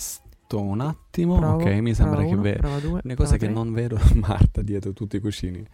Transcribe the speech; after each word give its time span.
testo 0.00 0.60
un 0.60 0.80
attimo. 0.80 1.36
Provo, 1.36 1.62
ok, 1.62 1.66
mi 1.78 1.94
sembra 1.94 2.24
che 2.24 2.34
vedo. 2.36 2.68
cose 2.68 3.02
prova 3.14 3.36
che 3.36 3.48
non 3.48 3.72
vedo 3.72 3.98
Marta 4.14 4.62
dietro 4.62 4.92
tutti 4.92 5.16
i 5.16 5.20
cuscini. 5.20 5.64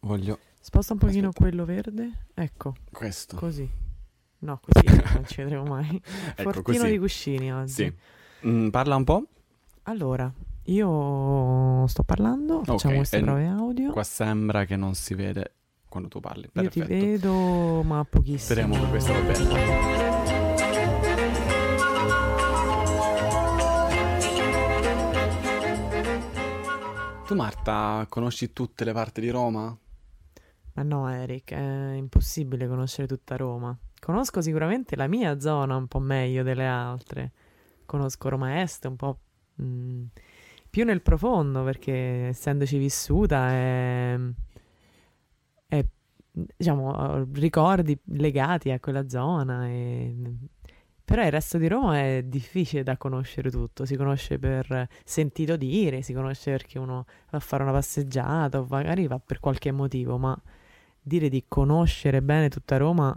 Voglio 0.00 0.38
Sposta 0.60 0.94
un 0.94 0.98
pochino 0.98 1.28
Aspetta. 1.28 1.44
quello 1.46 1.64
verde. 1.66 2.26
Ecco, 2.32 2.74
questo. 2.90 3.36
così. 3.36 3.68
No, 4.38 4.60
così 4.60 4.86
non 5.14 5.26
ci 5.26 5.42
vedremo 5.42 5.64
mai. 5.64 5.86
ecco 6.36 6.52
Fortino 6.52 6.78
così. 6.78 6.90
di 6.90 6.98
cuscini 6.98 7.52
oggi. 7.52 7.72
Sì. 7.72 7.92
Mm, 8.46 8.68
parla 8.68 8.96
un 8.96 9.04
po'. 9.04 9.22
Allora, 9.84 10.32
io 10.64 11.86
sto 11.86 12.02
parlando, 12.02 12.62
facciamo 12.64 12.92
Ok, 12.94 12.96
queste 12.96 13.18
e 13.18 13.22
prove 13.22 13.46
audio. 13.46 13.90
Qua 13.92 14.04
sembra 14.04 14.64
che 14.64 14.76
non 14.76 14.94
si 14.94 15.14
vede 15.14 15.52
quando 15.86 16.08
tu 16.08 16.20
parli. 16.20 16.48
Io 16.54 16.68
ti 16.70 16.78
Perfetto. 16.80 17.06
vedo, 17.06 17.82
ma 17.82 18.04
pochissimo. 18.08 18.38
Speriamo 18.38 18.80
che 18.80 18.88
questo 18.88 19.12
va 19.12 19.20
bene. 19.20 20.13
Tu 27.26 27.34
Marta, 27.34 28.04
conosci 28.10 28.52
tutte 28.52 28.84
le 28.84 28.92
parti 28.92 29.22
di 29.22 29.30
Roma? 29.30 29.74
Ma 30.74 30.82
no, 30.82 31.08
Eric, 31.10 31.52
è 31.52 31.92
impossibile 31.94 32.68
conoscere 32.68 33.06
tutta 33.06 33.36
Roma. 33.36 33.74
Conosco 33.98 34.42
sicuramente 34.42 34.94
la 34.94 35.06
mia 35.06 35.40
zona 35.40 35.74
un 35.74 35.86
po' 35.86 36.00
meglio 36.00 36.42
delle 36.42 36.66
altre. 36.66 37.32
Conosco 37.86 38.28
Roma 38.28 38.60
Est 38.60 38.84
un 38.84 38.96
po' 38.96 39.18
mm, 39.62 40.04
più 40.68 40.84
nel 40.84 41.00
profondo 41.00 41.64
perché 41.64 42.26
essendoci 42.28 42.76
vissuta 42.76 43.48
è, 43.48 44.18
è, 45.68 45.86
diciamo, 46.30 47.26
ricordi 47.32 47.98
legati 48.08 48.70
a 48.70 48.78
quella 48.78 49.08
zona. 49.08 49.66
E... 49.66 50.14
Però 51.04 51.22
il 51.22 51.30
resto 51.30 51.58
di 51.58 51.68
Roma 51.68 51.98
è 51.98 52.22
difficile 52.24 52.82
da 52.82 52.96
conoscere 52.96 53.50
tutto. 53.50 53.84
Si 53.84 53.94
conosce 53.94 54.38
per 54.38 54.88
sentito 55.04 55.56
dire, 55.56 56.00
si 56.02 56.14
conosce 56.14 56.50
perché 56.52 56.78
uno 56.78 57.04
va 57.30 57.36
a 57.38 57.40
fare 57.40 57.62
una 57.62 57.72
passeggiata 57.72 58.58
o 58.60 58.66
magari 58.68 59.06
va 59.06 59.18
per 59.18 59.38
qualche 59.38 59.70
motivo, 59.70 60.16
ma 60.16 60.36
dire 61.02 61.28
di 61.28 61.44
conoscere 61.46 62.22
bene 62.22 62.48
tutta 62.48 62.78
Roma 62.78 63.14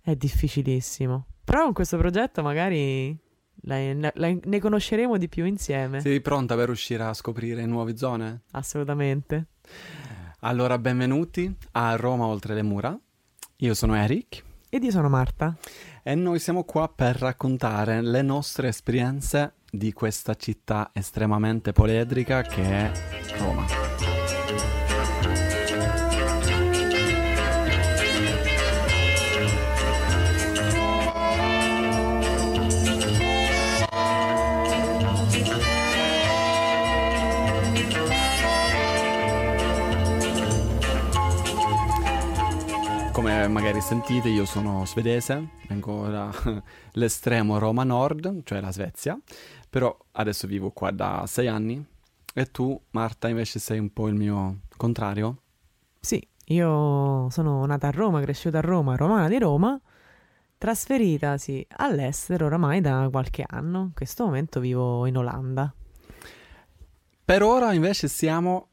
è 0.00 0.16
difficilissimo. 0.16 1.26
Però 1.44 1.62
con 1.64 1.72
questo 1.72 1.96
progetto 1.98 2.42
magari 2.42 3.16
la- 3.66 4.10
la- 4.12 4.36
ne 4.42 4.58
conosceremo 4.58 5.16
di 5.16 5.28
più 5.28 5.44
insieme. 5.44 6.00
Sei 6.00 6.20
pronta 6.20 6.56
per 6.56 6.68
uscire 6.68 7.04
a 7.04 7.14
scoprire 7.14 7.64
nuove 7.64 7.96
zone? 7.96 8.42
Assolutamente. 8.50 9.46
Allora, 10.40 10.76
benvenuti 10.78 11.54
a 11.72 11.94
Roma 11.96 12.26
oltre 12.26 12.54
le 12.54 12.62
mura. 12.62 12.98
Io 13.58 13.72
sono 13.74 13.94
Eric 13.94 14.42
Ed 14.68 14.82
io 14.82 14.90
sono 14.90 15.08
Marta. 15.08 15.56
E 16.06 16.14
noi 16.14 16.38
siamo 16.38 16.64
qua 16.64 16.86
per 16.94 17.16
raccontare 17.16 18.02
le 18.02 18.20
nostre 18.20 18.68
esperienze 18.68 19.54
di 19.70 19.92
questa 19.94 20.34
città 20.34 20.90
estremamente 20.92 21.72
poledrica 21.72 22.42
che 22.42 22.62
è 22.62 22.92
Roma. 23.38 24.23
Come 43.44 43.60
magari 43.60 43.82
sentite, 43.82 44.30
io 44.30 44.46
sono 44.46 44.86
svedese, 44.86 45.50
vengo 45.68 46.08
dall'estremo 46.08 47.58
Roma 47.60 47.84
Nord, 47.84 48.40
cioè 48.42 48.58
la 48.58 48.72
Svezia, 48.72 49.20
però 49.68 49.94
adesso 50.12 50.46
vivo 50.46 50.70
qua 50.70 50.90
da 50.90 51.24
sei 51.26 51.48
anni 51.48 51.84
e 52.32 52.50
tu, 52.50 52.80
Marta, 52.92 53.28
invece 53.28 53.58
sei 53.58 53.78
un 53.78 53.92
po' 53.92 54.08
il 54.08 54.14
mio 54.14 54.60
contrario. 54.78 55.42
Sì, 56.00 56.26
io 56.46 57.28
sono 57.28 57.66
nata 57.66 57.88
a 57.88 57.90
Roma, 57.90 58.22
cresciuta 58.22 58.58
a 58.58 58.62
Roma, 58.62 58.96
romana 58.96 59.28
di 59.28 59.38
Roma, 59.38 59.78
trasferitasi 60.56 61.66
all'estero 61.76 62.46
oramai 62.46 62.80
da 62.80 63.08
qualche 63.10 63.44
anno. 63.46 63.80
In 63.82 63.92
questo 63.92 64.24
momento 64.24 64.58
vivo 64.58 65.04
in 65.04 65.18
Olanda. 65.18 65.70
Per 67.26 67.42
ora 67.42 67.74
invece 67.74 68.08
siamo 68.08 68.68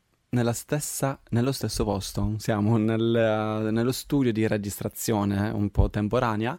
stessa, 0.54 1.20
nello 1.32 1.52
stesso 1.52 1.84
posto, 1.84 2.36
siamo 2.38 2.78
nel- 2.78 3.68
nello 3.70 3.92
studio 3.92 4.32
di 4.32 4.48
registrazione 4.48 5.50
eh, 5.50 5.52
un 5.52 5.70
po' 5.72 5.90
temporanea, 5.90 6.58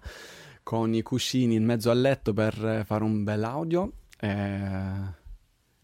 con 0.63 0.93
i 0.93 1.01
cuscini 1.01 1.55
in 1.55 1.65
mezzo 1.65 1.91
al 1.91 1.99
letto 1.99 2.35
per 2.35 2.53
eh, 2.63 2.85
fare 2.85 3.03
un 3.03 3.25
bel 3.25 3.43
audio. 3.45 3.93
e 4.21 4.29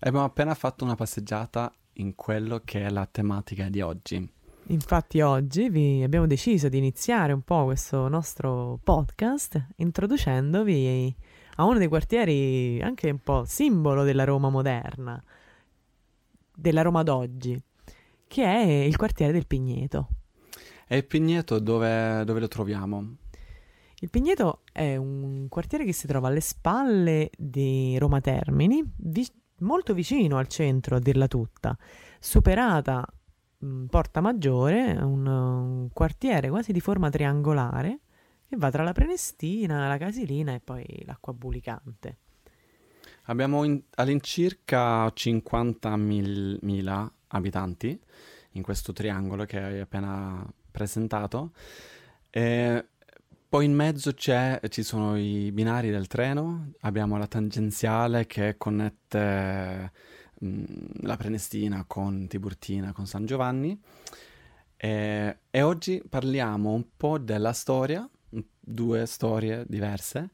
abbiamo 0.00 0.24
appena 0.24 0.54
fatto 0.54 0.84
una 0.84 0.96
passeggiata 0.96 1.72
in 1.94 2.14
quello 2.14 2.60
che 2.62 2.84
è 2.84 2.90
la 2.90 3.08
tematica 3.10 3.70
di 3.70 3.80
oggi. 3.80 4.32
Infatti 4.66 5.22
oggi 5.22 6.02
abbiamo 6.04 6.26
deciso 6.26 6.68
di 6.68 6.76
iniziare 6.76 7.32
un 7.32 7.40
po' 7.40 7.64
questo 7.64 8.06
nostro 8.08 8.78
podcast 8.84 9.68
introducendovi 9.76 11.16
a 11.56 11.64
uno 11.64 11.78
dei 11.78 11.88
quartieri 11.88 12.82
anche 12.82 13.08
un 13.08 13.20
po' 13.20 13.44
simbolo 13.46 14.04
della 14.04 14.24
Roma 14.24 14.50
moderna, 14.50 15.20
della 16.54 16.82
Roma 16.82 17.02
d'oggi, 17.02 17.58
che 18.28 18.44
è 18.44 18.60
il 18.60 18.96
quartiere 18.96 19.32
del 19.32 19.46
Pigneto. 19.46 20.08
E 20.86 20.96
il 20.96 21.04
Pigneto 21.04 21.58
dove, 21.58 22.24
dove 22.24 22.40
lo 22.40 22.48
troviamo? 22.48 23.16
Il 24.00 24.10
Pigneto 24.10 24.60
è 24.70 24.94
un 24.94 25.46
quartiere 25.48 25.84
che 25.84 25.92
si 25.92 26.06
trova 26.06 26.28
alle 26.28 26.40
spalle 26.40 27.30
di 27.36 27.98
Roma 27.98 28.20
Termini, 28.20 28.84
vi- 28.98 29.26
molto 29.58 29.92
vicino 29.92 30.38
al 30.38 30.46
centro, 30.46 30.96
a 30.96 31.00
dirla 31.00 31.26
tutta, 31.26 31.76
superata 32.20 33.04
mh, 33.58 33.86
Porta 33.86 34.20
Maggiore, 34.20 34.92
un, 34.92 35.26
un 35.26 35.88
quartiere 35.92 36.48
quasi 36.48 36.72
di 36.72 36.80
forma 36.80 37.10
triangolare 37.10 37.98
che 38.48 38.56
va 38.56 38.70
tra 38.70 38.84
la 38.84 38.92
Prenestina, 38.92 39.88
la 39.88 39.98
Casilina 39.98 40.54
e 40.54 40.60
poi 40.60 40.84
l'acqua 41.04 41.32
bulicante. 41.32 42.18
Abbiamo 43.24 43.64
in- 43.64 43.82
all'incirca 43.96 45.06
50.000 45.08 47.08
abitanti 47.28 48.00
in 48.52 48.62
questo 48.62 48.92
triangolo 48.92 49.44
che 49.44 49.58
hai 49.60 49.80
appena 49.80 50.44
presentato. 50.70 51.52
E 52.30 52.84
poi 53.48 53.64
in 53.64 53.74
mezzo 53.74 54.12
ci 54.12 54.82
sono 54.82 55.16
i 55.16 55.50
binari 55.52 55.90
del 55.90 56.06
treno, 56.06 56.72
abbiamo 56.80 57.16
la 57.16 57.26
tangenziale 57.26 58.26
che 58.26 58.56
connette 58.58 59.92
mh, 60.38 60.64
la 61.00 61.16
Prenestina 61.16 61.84
con 61.86 62.26
Tiburtina, 62.28 62.92
con 62.92 63.06
San 63.06 63.24
Giovanni. 63.24 63.80
E, 64.76 65.38
e 65.50 65.62
oggi 65.62 66.02
parliamo 66.06 66.72
un 66.72 66.84
po' 66.96 67.18
della 67.18 67.52
storia, 67.52 68.08
due 68.60 69.06
storie 69.06 69.64
diverse, 69.66 70.30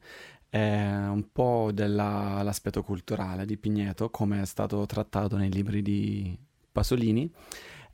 un 0.51 1.25
po' 1.31 1.71
dell'aspetto 1.73 2.81
culturale 2.81 3.45
di 3.45 3.57
Pigneto, 3.57 4.09
come 4.09 4.41
è 4.41 4.45
stato 4.45 4.85
trattato 4.85 5.35
nei 5.37 5.51
libri 5.51 5.81
di 5.81 6.37
Pasolini, 6.75 7.31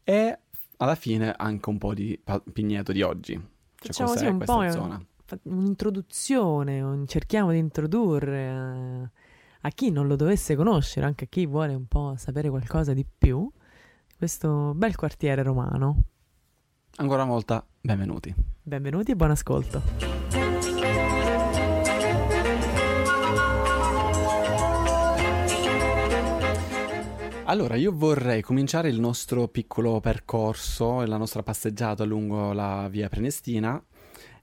e 0.04 0.40
alla 0.78 0.96
fine 0.96 1.32
anche 1.38 1.70
un 1.70 1.78
po' 1.78 1.94
di 1.94 2.20
Pa- 2.24 2.42
Pigneto 2.52 2.92
di 2.92 3.04
oggi. 3.04 3.34
Cioè, 3.34 3.46
Facciamo 3.76 4.10
cos'è 4.10 4.28
un 4.28 4.38
questa 4.38 4.56
po' 4.56 4.70
zona? 4.72 5.06
un'introduzione, 5.44 6.82
un- 6.82 7.06
cerchiamo 7.08 7.52
di 7.52 7.60
introdurre 7.60 8.40
eh, 8.40 9.10
a 9.62 9.70
chi 9.70 9.92
non 9.92 10.08
lo 10.08 10.16
dovesse 10.16 10.56
conoscere, 10.56 11.06
anche 11.06 11.26
a 11.26 11.28
chi 11.30 11.46
vuole 11.46 11.76
un 11.76 11.86
po' 11.86 12.16
sapere 12.18 12.50
qualcosa 12.50 12.94
di 12.94 13.06
più, 13.18 13.48
questo 14.18 14.74
bel 14.76 14.96
quartiere 14.96 15.44
romano. 15.44 16.02
Ancora 16.98 17.22
una 17.24 17.32
volta, 17.32 17.64
benvenuti. 17.80 18.34
Benvenuti 18.64 19.12
e 19.12 19.16
buon 19.16 19.32
ascolto. 19.32 20.51
Allora, 27.46 27.76
io 27.76 27.92
vorrei 27.92 28.42
cominciare 28.42 28.88
il 28.90 29.00
nostro 29.00 29.48
piccolo 29.50 30.00
percorso 30.00 31.02
e 31.02 31.06
la 31.06 31.18
nostra 31.18 31.44
passeggiata 31.44 32.06
lungo 32.06 32.54
la 32.54 32.88
via 32.90 33.10
Prenestina 33.10 33.82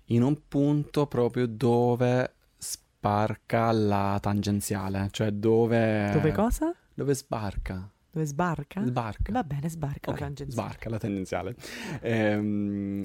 in 0.06 0.22
un 0.22 0.36
punto 0.46 1.06
proprio 1.06 1.46
dove 1.46 2.34
sbarca 2.58 3.72
la 3.72 4.18
tangenziale, 4.20 5.08
cioè 5.10 5.30
dove... 5.30 6.10
Dove 6.12 6.32
cosa? 6.32 6.74
Dove 6.92 7.14
sbarca. 7.14 7.90
Dove 8.10 8.26
sbarca? 8.26 8.84
Sbarca. 8.84 9.32
Va 9.32 9.42
bene, 9.44 9.70
sbarca 9.70 10.10
Ok, 10.10 10.20
la 10.20 10.26
tangenziale. 10.26 10.68
sbarca 10.68 10.90
la 10.90 10.98
tangenziale. 10.98 11.56
Ehm, 12.02 13.00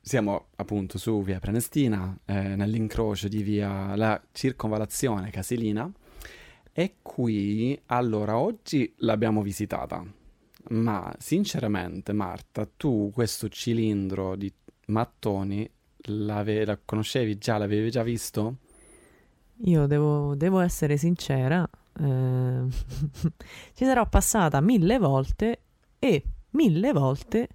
siamo 0.00 0.46
appunto 0.56 0.98
su 0.98 1.22
via 1.22 1.38
Prenestina, 1.38 2.16
eh, 2.24 2.56
nell'incrocio 2.56 3.28
di 3.28 3.42
via 3.42 3.94
la 3.94 4.20
circonvalazione 4.32 5.30
Casilina. 5.30 5.90
E 6.76 6.96
qui, 7.02 7.80
allora, 7.86 8.36
oggi 8.36 8.92
l'abbiamo 8.98 9.42
visitata, 9.42 10.04
ma 10.70 11.14
sinceramente, 11.18 12.12
Marta, 12.12 12.68
tu 12.76 13.10
questo 13.14 13.48
cilindro 13.48 14.34
di 14.34 14.52
mattoni 14.86 15.70
l'ave- 16.08 16.64
la 16.64 16.78
conoscevi 16.84 17.38
già, 17.38 17.58
l'avevi 17.58 17.90
già 17.90 18.02
visto? 18.02 18.56
io 19.58 19.86
devo, 19.86 20.34
devo 20.34 20.60
essere 20.60 20.96
sincera, 20.96 21.68
eh, 22.00 22.62
ci 23.74 23.84
sarò 23.84 24.08
passata 24.08 24.60
mille 24.60 24.98
volte 24.98 25.60
e 25.98 26.22
mille 26.50 26.92
volte 26.92 27.48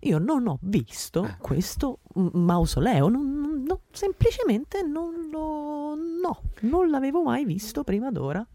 io 0.00 0.18
non 0.18 0.46
ho 0.46 0.58
visto 0.62 1.24
eh. 1.24 1.36
questo 1.38 2.00
mausoleo, 2.14 3.08
non, 3.08 3.62
non, 3.66 3.78
semplicemente 3.90 4.82
non 4.82 5.28
lo... 5.30 5.94
no, 5.94 6.42
non 6.60 6.90
l'avevo 6.90 7.22
mai 7.22 7.44
visto 7.44 7.84
prima 7.84 8.10
d'ora. 8.10 8.46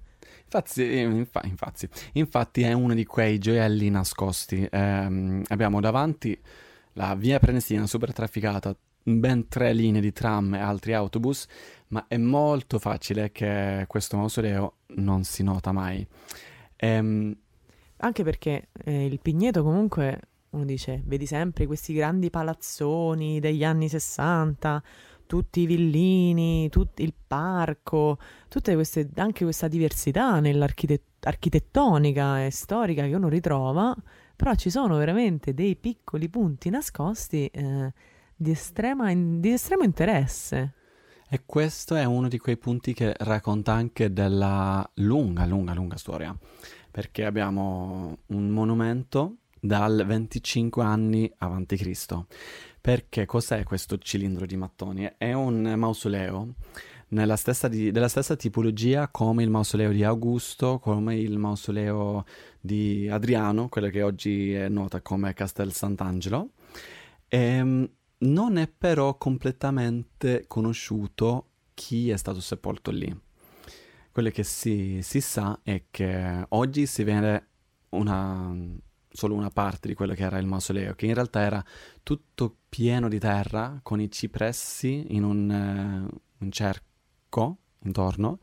Infatti, 0.52 0.98
infa, 0.98 1.42
infatti, 1.44 1.88
infatti, 2.14 2.62
è 2.64 2.74
uno 2.74 2.96
di 2.96 3.06
quei 3.06 3.38
gioielli 3.38 3.92
nascosti. 3.92 4.64
Eh, 4.64 5.44
abbiamo 5.48 5.80
davanti 5.80 6.38
la 6.94 7.14
via 7.14 7.38
Prenestina 7.38 7.86
super 7.86 8.12
trafficata, 8.12 8.76
ben 9.04 9.48
tre 9.48 9.74
linee 9.74 10.02
di 10.02 10.12
tram 10.12 10.56
e 10.56 10.60
altri 10.60 10.94
autobus, 10.94 11.46
ma 11.90 12.06
è 12.08 12.18
molto 12.18 12.80
facile 12.80 13.32
che 13.32 13.86
questo 13.88 14.18
mausoleo 14.18 14.78
non 14.96 15.24
si 15.24 15.44
nota 15.44 15.72
mai. 15.72 16.06
Ehm... 16.78 17.38
Anche 18.02 18.24
perché 18.24 18.70
eh, 18.86 19.06
il 19.06 19.20
Pigneto 19.22 19.62
comunque, 19.62 20.22
uno 20.52 20.64
dice, 20.66 21.04
vedi 21.06 21.26
sempre 21.26 21.68
questi 21.68 21.94
grandi 21.94 22.30
palazzoni 22.30 23.42
degli 23.42 23.64
anni 23.64 23.90
60, 23.90 24.82
tutti 25.30 25.60
i 25.60 25.66
villini, 25.68 26.70
tut- 26.70 27.00
il 27.02 27.14
parco, 27.28 28.18
tutte 28.48 28.74
queste, 28.74 29.08
anche 29.18 29.44
questa 29.44 29.68
diversità 29.68 30.40
nell'architettonica 30.40 32.44
e 32.44 32.50
storica 32.50 33.06
che 33.06 33.14
uno 33.14 33.30
ritrova, 33.30 33.96
però 34.36 34.56
ci 34.56 34.72
sono 34.72 34.98
veramente 34.98 35.54
dei 35.54 35.76
piccoli 35.76 36.30
punti 36.30 36.72
nascosti 36.72 37.46
eh, 37.46 37.94
di, 38.36 38.50
estrema, 38.50 39.14
di 39.14 39.52
estremo 39.52 39.84
interesse. 39.84 40.74
E 41.30 41.44
questo 41.46 41.94
è 41.94 42.06
uno 42.06 42.28
di 42.28 42.40
quei 42.40 42.58
punti 42.58 42.96
che 42.96 43.14
racconta 43.20 43.72
anche 43.72 44.12
della 44.12 44.90
lunga, 44.96 45.46
lunga, 45.46 45.76
lunga 45.76 45.98
storia, 45.98 46.36
perché 46.90 47.24
abbiamo 47.24 48.18
un 48.26 48.50
monumento 48.50 49.36
dal 49.60 50.04
25 50.08 50.84
anni 50.84 51.32
avanti 51.38 51.78
Cristo. 51.78 52.26
Perché 52.82 53.26
cos'è 53.26 53.64
questo 53.64 53.98
cilindro 53.98 54.46
di 54.46 54.56
mattoni? 54.56 55.12
È 55.18 55.34
un 55.34 55.74
mausoleo 55.76 56.56
stessa 57.36 57.68
di, 57.68 57.92
della 57.92 58.08
stessa 58.08 58.36
tipologia 58.36 59.08
come 59.10 59.44
il 59.44 59.50
mausoleo 59.50 59.92
di 59.92 60.04
Augusto, 60.04 60.80
come 60.80 61.18
il 61.18 61.38
mausoleo 61.38 62.26
di 62.60 63.10
Adriano, 63.10 63.68
quello 63.68 63.90
che 63.90 64.04
oggi 64.04 64.54
è 64.54 64.70
nota 64.70 65.02
come 65.02 65.34
Castel 65.34 65.74
Sant'Angelo. 65.74 66.52
E, 67.28 67.38
ehm, 67.38 67.90
non 68.20 68.58
è 68.58 68.68
però 68.68 69.18
completamente 69.18 70.44
conosciuto 70.48 71.48
chi 71.74 72.10
è 72.10 72.18
stato 72.18 72.42
sepolto 72.42 72.92
lì. 72.92 73.18
Quello 74.12 74.30
che 74.30 74.44
si, 74.44 75.00
si 75.02 75.22
sa 75.22 75.60
è 75.64 75.86
che 75.90 76.46
oggi 76.50 76.86
si 76.86 77.04
vede 77.04 77.48
una 77.90 78.54
solo 79.12 79.36
una 79.36 79.50
parte 79.50 79.88
di 79.88 79.94
quello 79.94 80.14
che 80.14 80.24
era 80.24 80.38
il 80.38 80.46
mausoleo, 80.46 80.94
che 80.96 81.06
in 81.06 81.14
realtà 81.14 81.42
era 81.42 81.64
tutto 82.04 82.56
pieno 82.70 83.08
di 83.10 83.20
terra 83.20 83.80
con 83.82 84.00
i 84.00 84.12
cipressi 84.12 85.08
in 85.10 85.24
un, 85.24 86.10
uh, 86.10 86.44
un 86.44 86.52
cerco 86.52 87.58
intorno 87.84 88.40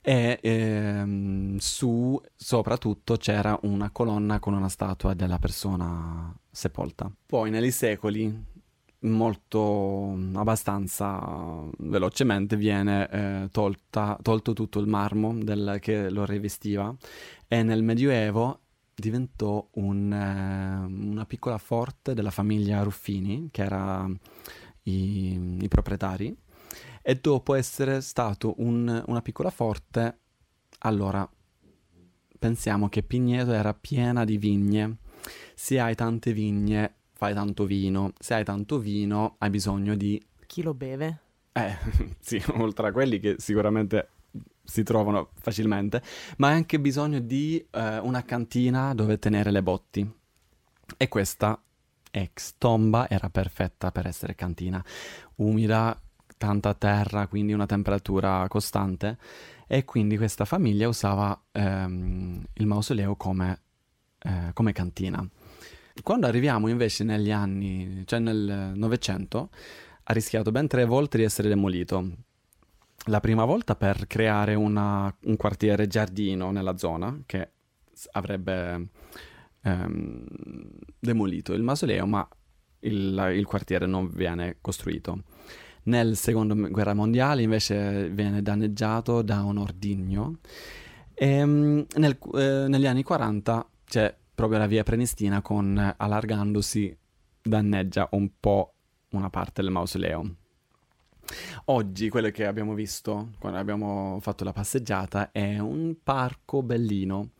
e 0.00 0.38
ehm, 0.40 1.56
su 1.58 2.20
soprattutto 2.36 3.16
c'era 3.16 3.58
una 3.62 3.90
colonna 3.90 4.38
con 4.38 4.54
una 4.54 4.68
statua 4.68 5.14
della 5.14 5.38
persona 5.38 6.34
sepolta. 6.50 7.10
Poi 7.26 7.50
negli 7.50 7.70
secoli 7.70 8.56
molto 9.00 10.16
abbastanza 10.34 11.20
velocemente 11.78 12.56
viene 12.56 13.08
eh, 13.10 13.48
tolta, 13.52 14.18
tolto 14.22 14.52
tutto 14.52 14.80
il 14.80 14.86
marmo 14.86 15.34
del, 15.34 15.78
che 15.80 16.10
lo 16.10 16.24
rivestiva 16.24 16.94
e 17.46 17.62
nel 17.62 17.82
medioevo 17.82 18.60
diventò 19.00 19.66
un, 19.74 20.12
eh, 20.12 21.10
una 21.10 21.24
piccola 21.24 21.58
forte 21.58 22.14
della 22.14 22.30
famiglia 22.30 22.82
Ruffini, 22.82 23.48
che 23.50 23.62
era 23.62 24.08
i, 24.82 25.58
i 25.60 25.68
proprietari, 25.68 26.36
e 27.02 27.14
dopo 27.16 27.54
essere 27.54 28.00
stato 28.00 28.54
un, 28.58 29.02
una 29.06 29.22
piccola 29.22 29.50
forte, 29.50 30.18
allora 30.80 31.28
pensiamo 32.38 32.88
che 32.88 33.02
Pigneto 33.02 33.52
era 33.52 33.74
piena 33.74 34.24
di 34.24 34.38
vigne. 34.38 34.98
Se 35.54 35.80
hai 35.80 35.94
tante 35.94 36.32
vigne, 36.32 36.94
fai 37.12 37.34
tanto 37.34 37.64
vino. 37.64 38.12
Se 38.18 38.34
hai 38.34 38.44
tanto 38.44 38.78
vino, 38.78 39.36
hai 39.38 39.50
bisogno 39.50 39.94
di... 39.94 40.22
Chi 40.46 40.62
lo 40.62 40.74
beve? 40.74 41.20
Eh, 41.52 41.76
sì, 42.20 42.42
oltre 42.54 42.88
a 42.88 42.92
quelli 42.92 43.18
che 43.18 43.36
sicuramente 43.38 44.08
si 44.68 44.82
trovano 44.82 45.30
facilmente, 45.40 46.02
ma 46.36 46.48
hai 46.48 46.56
anche 46.56 46.78
bisogno 46.78 47.20
di 47.20 47.66
eh, 47.70 47.98
una 47.98 48.22
cantina 48.22 48.92
dove 48.92 49.18
tenere 49.18 49.50
le 49.50 49.62
botti. 49.62 50.12
E 50.96 51.08
questa 51.08 51.60
ex 52.10 52.54
tomba 52.58 53.08
era 53.08 53.30
perfetta 53.30 53.90
per 53.90 54.06
essere 54.06 54.34
cantina, 54.34 54.84
umida, 55.36 55.98
tanta 56.36 56.74
terra, 56.74 57.26
quindi 57.28 57.54
una 57.54 57.64
temperatura 57.64 58.46
costante, 58.48 59.16
e 59.66 59.84
quindi 59.86 60.18
questa 60.18 60.44
famiglia 60.44 60.86
usava 60.86 61.38
ehm, 61.50 62.44
il 62.52 62.66
mausoleo 62.66 63.16
come, 63.16 63.60
eh, 64.18 64.50
come 64.52 64.72
cantina. 64.72 65.26
Quando 66.02 66.26
arriviamo 66.26 66.68
invece 66.68 67.04
negli 67.04 67.30
anni, 67.30 68.02
cioè 68.04 68.18
nel 68.18 68.72
Novecento, 68.74 69.48
ha 70.04 70.12
rischiato 70.12 70.50
ben 70.50 70.68
tre 70.68 70.84
volte 70.84 71.16
di 71.16 71.24
essere 71.24 71.48
demolito 71.48 72.26
la 73.06 73.20
prima 73.20 73.44
volta 73.44 73.74
per 73.76 74.06
creare 74.06 74.54
una, 74.54 75.14
un 75.24 75.36
quartiere 75.36 75.86
giardino 75.86 76.50
nella 76.50 76.76
zona 76.76 77.22
che 77.24 77.52
avrebbe 78.12 78.88
ehm, 79.62 80.24
demolito 80.98 81.52
il 81.54 81.62
mausoleo, 81.62 82.06
ma 82.06 82.28
il, 82.80 83.32
il, 83.34 83.44
quartiere 83.46 83.86
non 83.86 84.10
viene 84.10 84.58
costruito. 84.60 85.22
Nel 85.84 86.16
secondo 86.16 86.54
guerra 86.54 86.94
mondiale 86.94 87.42
invece 87.42 88.10
viene 88.10 88.42
danneggiato 88.42 89.22
da 89.22 89.42
un 89.42 89.56
ordigno 89.58 90.38
e 91.14 91.26
ehm, 91.26 91.86
nel, 91.96 92.18
eh, 92.34 92.66
negli 92.68 92.86
anni 92.86 93.02
40 93.02 93.68
c'è 93.84 94.14
proprio 94.34 94.58
la 94.58 94.66
via 94.66 94.82
Prenestina 94.82 95.40
con 95.40 95.94
allargandosi 95.96 96.96
danneggia 97.42 98.08
un 98.12 98.30
po' 98.38 98.74
una 99.10 99.30
parte 99.30 99.62
del 99.62 99.70
mausoleo. 99.70 100.34
Oggi 101.66 102.08
quello 102.08 102.30
che 102.30 102.46
abbiamo 102.46 102.74
visto 102.74 103.30
quando 103.38 103.58
abbiamo 103.58 104.18
fatto 104.20 104.44
la 104.44 104.52
passeggiata 104.52 105.30
è 105.30 105.58
un 105.58 105.96
parco 106.02 106.62
bellino 106.62 107.30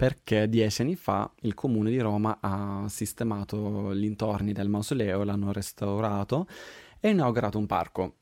perché 0.00 0.48
dieci 0.48 0.82
anni 0.82 0.96
fa 0.96 1.30
il 1.40 1.54
comune 1.54 1.90
di 1.90 1.98
Roma 1.98 2.38
ha 2.40 2.86
sistemato 2.88 3.94
gli 3.94 4.04
intorni 4.04 4.52
del 4.52 4.68
mausoleo, 4.68 5.24
l'hanno 5.24 5.52
restaurato 5.52 6.46
e 6.98 7.10
inaugurato 7.10 7.58
un 7.58 7.66
parco. 7.66 8.14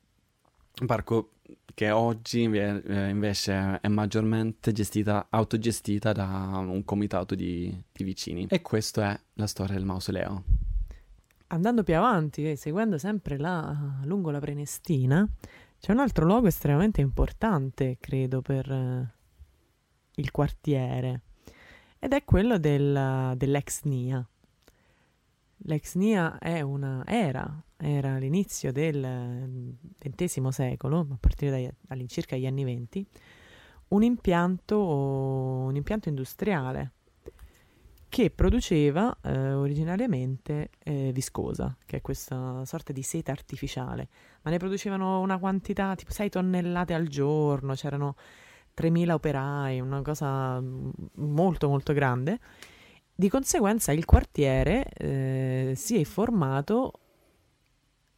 Un 0.81 0.87
parco 0.87 1.31
che 1.73 1.89
oggi 1.91 2.41
invece 2.41 3.79
è 3.79 3.87
maggiormente 3.87 4.73
gestita, 4.73 5.27
autogestita 5.29 6.11
da 6.11 6.25
un 6.65 6.83
comitato 6.83 7.33
di, 7.33 7.73
di 7.93 8.03
vicini. 8.03 8.47
E 8.49 8.61
questa 8.61 9.13
è 9.13 9.19
la 9.35 9.47
storia 9.47 9.75
del 9.75 9.85
mausoleo 9.85 10.68
andando 11.49 11.83
più 11.83 11.95
avanti, 11.95 12.55
seguendo 12.55 12.97
sempre 12.97 13.37
la, 13.37 13.99
lungo 14.03 14.31
la 14.31 14.39
Prenestina, 14.39 15.27
c'è 15.79 15.91
un 15.91 15.99
altro 15.99 16.25
luogo 16.25 16.47
estremamente 16.47 17.01
importante, 17.01 17.97
credo, 17.99 18.41
per 18.41 18.69
eh, 18.69 19.13
il 20.15 20.31
quartiere, 20.31 21.21
ed 21.99 22.13
è 22.13 22.23
quello 22.23 22.57
del, 22.57 23.33
dell'ex 23.35 23.83
NIA. 23.83 24.27
L'ex 25.63 25.95
NIA 25.95 26.37
è 26.37 26.61
una, 26.61 27.03
era, 27.05 27.61
era 27.77 28.15
all'inizio 28.15 28.71
del 28.71 29.75
XX 29.97 30.47
secolo, 30.47 31.07
a 31.11 31.17
partire 31.19 31.51
dagli, 31.51 31.69
all'incirca 31.87 32.35
gli 32.35 32.45
anni 32.45 32.63
venti, 32.63 33.05
un 33.89 34.03
impianto, 34.03 34.79
un 34.81 35.75
impianto 35.75 36.09
industriale 36.09 36.93
che 38.09 38.31
produceva 38.31 39.15
eh, 39.21 39.53
originariamente 39.53 40.71
eh, 40.79 41.11
viscosa, 41.13 41.75
che 41.85 41.97
è 41.97 42.01
questa 42.01 42.65
sorta 42.65 42.91
di 42.91 43.03
seta 43.03 43.31
artificiale, 43.31 44.09
ma 44.41 44.51
ne 44.51 44.57
producevano 44.57 45.19
una 45.21 45.37
quantità 45.37 45.93
tipo 45.95 46.11
6 46.11 46.29
tonnellate 46.29 46.95
al 46.95 47.07
giorno, 47.07 47.75
c'erano 47.75 48.15
3.000 48.75 49.11
operai, 49.11 49.79
una 49.79 50.01
cosa 50.01 50.59
mm, 50.59 50.89
molto 51.15 51.69
molto 51.69 51.93
grande. 51.93 52.39
Di 53.13 53.29
conseguenza 53.29 53.91
il 53.91 54.05
quartiere 54.05 54.85
eh, 54.93 55.73
si 55.75 55.99
è 55.99 56.03
formato 56.03 56.91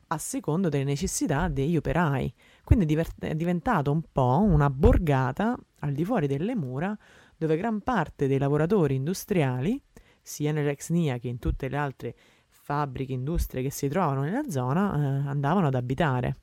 a 0.08 0.18
secondo 0.18 0.70
delle 0.70 0.84
necessità 0.84 1.48
degli 1.48 1.76
operai, 1.76 2.34
quindi 2.64 2.86
diver- 2.86 3.20
è 3.20 3.36
diventato 3.36 3.92
un 3.92 4.04
po' 4.12 4.40
una 4.42 4.70
borgata 4.70 5.58
al 5.80 5.94
di 5.94 6.06
fuori 6.06 6.28
delle 6.28 6.56
mura 6.56 6.98
dove 7.42 7.58
gran 7.58 7.82
parte 7.82 8.28
dei 8.28 8.38
lavoratori 8.38 8.94
industriali, 8.94 9.82
sia 10.22 10.52
nell'ex 10.52 10.90
NIA 10.90 11.18
che 11.18 11.28
in 11.28 11.40
tutte 11.40 11.70
le 11.70 11.78
altre 11.78 12.16
fabbriche, 12.48 13.14
industrie 13.14 13.64
che 13.64 13.72
si 13.72 13.88
trovano 13.88 14.22
nella 14.22 14.48
zona, 14.48 14.94
eh, 14.94 15.28
andavano 15.28 15.66
ad 15.66 15.74
abitare. 15.74 16.36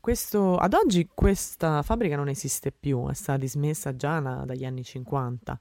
Questo, 0.00 0.56
ad 0.56 0.72
oggi 0.72 1.10
questa 1.12 1.82
fabbrica 1.82 2.16
non 2.16 2.30
esiste 2.30 2.72
più, 2.72 3.06
è 3.10 3.12
stata 3.12 3.38
dismessa 3.38 3.94
già 3.94 4.18
na- 4.18 4.46
dagli 4.46 4.64
anni 4.64 4.82
50, 4.82 5.60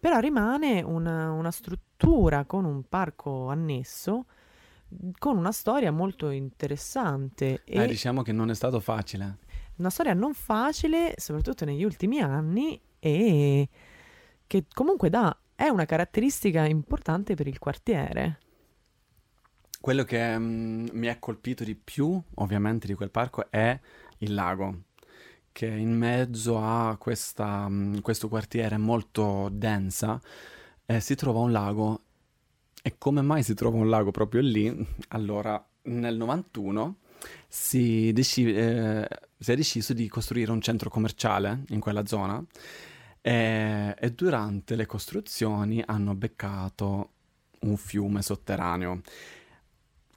però 0.00 0.20
rimane 0.20 0.80
una, 0.80 1.30
una 1.30 1.50
struttura 1.50 2.46
con 2.46 2.64
un 2.64 2.88
parco 2.88 3.48
annesso, 3.48 4.24
con 5.18 5.36
una 5.36 5.52
storia 5.52 5.92
molto 5.92 6.30
interessante. 6.30 7.60
Eh, 7.64 7.86
diciamo 7.86 8.22
che 8.22 8.32
non 8.32 8.48
è 8.48 8.54
stato 8.54 8.80
facile. 8.80 9.36
una 9.76 9.90
storia 9.90 10.14
non 10.14 10.32
facile, 10.32 11.12
soprattutto 11.18 11.66
negli 11.66 11.84
ultimi 11.84 12.20
anni, 12.20 12.80
e 13.04 13.68
che 14.46 14.64
comunque 14.72 15.10
dà, 15.10 15.36
è 15.54 15.68
una 15.68 15.84
caratteristica 15.84 16.64
importante 16.64 17.34
per 17.34 17.46
il 17.46 17.58
quartiere. 17.58 18.38
Quello 19.78 20.04
che 20.04 20.38
mm, 20.38 20.88
mi 20.92 21.08
ha 21.08 21.18
colpito 21.18 21.64
di 21.64 21.74
più, 21.74 22.18
ovviamente, 22.36 22.86
di 22.86 22.94
quel 22.94 23.10
parco 23.10 23.50
è 23.50 23.78
il 24.18 24.32
lago, 24.32 24.84
che 25.52 25.66
in 25.66 25.94
mezzo 25.94 26.58
a 26.58 26.96
questa, 26.96 27.68
mm, 27.68 27.98
questo 27.98 28.28
quartiere 28.28 28.78
molto 28.78 29.50
densa 29.52 30.18
eh, 30.86 31.00
si 31.00 31.14
trova 31.14 31.40
un 31.40 31.52
lago. 31.52 32.00
E 32.82 32.94
come 32.96 33.20
mai 33.20 33.42
si 33.42 33.52
trova 33.52 33.76
un 33.76 33.90
lago 33.90 34.10
proprio 34.10 34.40
lì? 34.40 34.74
Allora, 35.08 35.62
nel 35.82 36.16
91 36.16 36.96
si, 37.48 38.12
deci- 38.12 38.54
eh, 38.54 39.06
si 39.38 39.52
è 39.52 39.56
deciso 39.56 39.92
di 39.92 40.08
costruire 40.08 40.50
un 40.50 40.62
centro 40.62 40.88
commerciale 40.88 41.64
in 41.68 41.80
quella 41.80 42.06
zona 42.06 42.42
e, 43.26 43.94
e 43.98 44.12
durante 44.12 44.76
le 44.76 44.84
costruzioni 44.84 45.82
hanno 45.86 46.14
beccato 46.14 47.12
un 47.60 47.78
fiume 47.78 48.20
sotterraneo. 48.20 49.00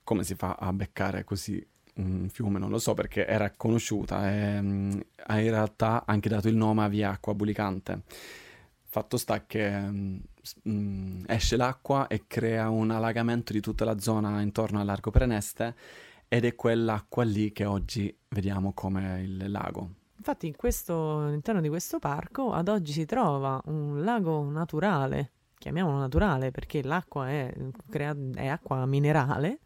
Come 0.04 0.24
si 0.26 0.36
fa 0.36 0.56
a 0.60 0.74
beccare 0.74 1.24
così 1.24 1.66
un 1.96 2.28
fiume? 2.30 2.60
Non 2.60 2.70
lo 2.70 2.80
so 2.80 2.94
perché 2.94 3.26
era 3.26 3.52
conosciuta 3.52 4.30
e 4.30 4.62
mm, 4.62 5.00
ha 5.28 5.40
in 5.40 5.50
realtà 5.52 6.04
anche 6.06 6.28
dato 6.30 6.50
il 6.50 6.56
nome 6.58 6.84
a 6.84 6.88
via 6.90 7.12
Acqua 7.12 7.34
Bulicante. 7.34 8.02
Fatto 8.84 9.16
sta 9.18 9.46
che 9.46 9.70
mm, 9.80 10.18
s- 10.42 10.56
mm, 10.68 11.24
esce 11.28 11.56
l'acqua 11.56 12.08
e 12.08 12.26
crea 12.28 12.70
un 12.70 12.92
allagamento 12.92 13.54
di 13.54 13.62
tutta 13.62 13.86
la 13.86 14.00
zona 14.00 14.42
intorno 14.42 14.80
al 14.82 14.86
largo 14.86 15.12
Preneste 15.12 15.76
ed 16.28 16.44
è 16.46 16.56
quell'acqua 16.56 17.24
lì 17.24 17.54
che 17.54 17.64
oggi 17.66 18.14
vediamo 18.30 18.74
come 18.74 19.22
il 19.24 19.50
lago. 19.50 19.97
Infatti, 20.28 20.48
in 20.48 20.58
questo, 20.58 21.20
all'interno 21.20 21.62
di 21.62 21.70
questo 21.70 22.00
parco 22.00 22.52
ad 22.52 22.68
oggi 22.68 22.92
si 22.92 23.06
trova 23.06 23.62
un 23.68 24.04
lago 24.04 24.44
naturale, 24.50 25.32
chiamiamolo 25.58 26.00
naturale 26.00 26.52
perché 26.52 26.84
l'acqua 26.84 27.30
è, 27.30 27.54
crea- 27.90 28.14
è 28.34 28.48
acqua 28.48 28.86
minerale, 28.86 29.60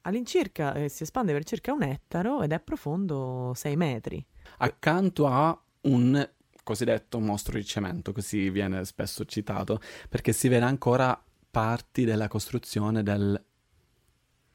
all'incirca 0.00 0.74
eh, 0.74 0.88
si 0.88 1.04
espande 1.04 1.32
per 1.32 1.44
circa 1.44 1.72
un 1.72 1.84
ettaro 1.84 2.42
ed 2.42 2.50
è 2.50 2.58
profondo 2.58 3.52
6 3.54 3.76
metri. 3.76 4.26
accanto 4.56 5.28
a 5.28 5.56
un 5.82 6.28
cosiddetto 6.64 7.20
mostro 7.20 7.56
di 7.56 7.64
cemento, 7.64 8.10
così 8.10 8.50
viene 8.50 8.84
spesso 8.84 9.24
citato, 9.26 9.80
perché 10.08 10.32
si 10.32 10.48
vede 10.48 10.64
ancora 10.64 11.22
parti 11.48 12.04
della 12.04 12.26
costruzione 12.26 13.04
del 13.04 13.40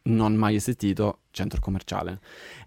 non 0.04 0.36
mai 0.36 0.56
esistito 0.56 1.20
centro 1.32 1.60
commerciale. 1.60 2.20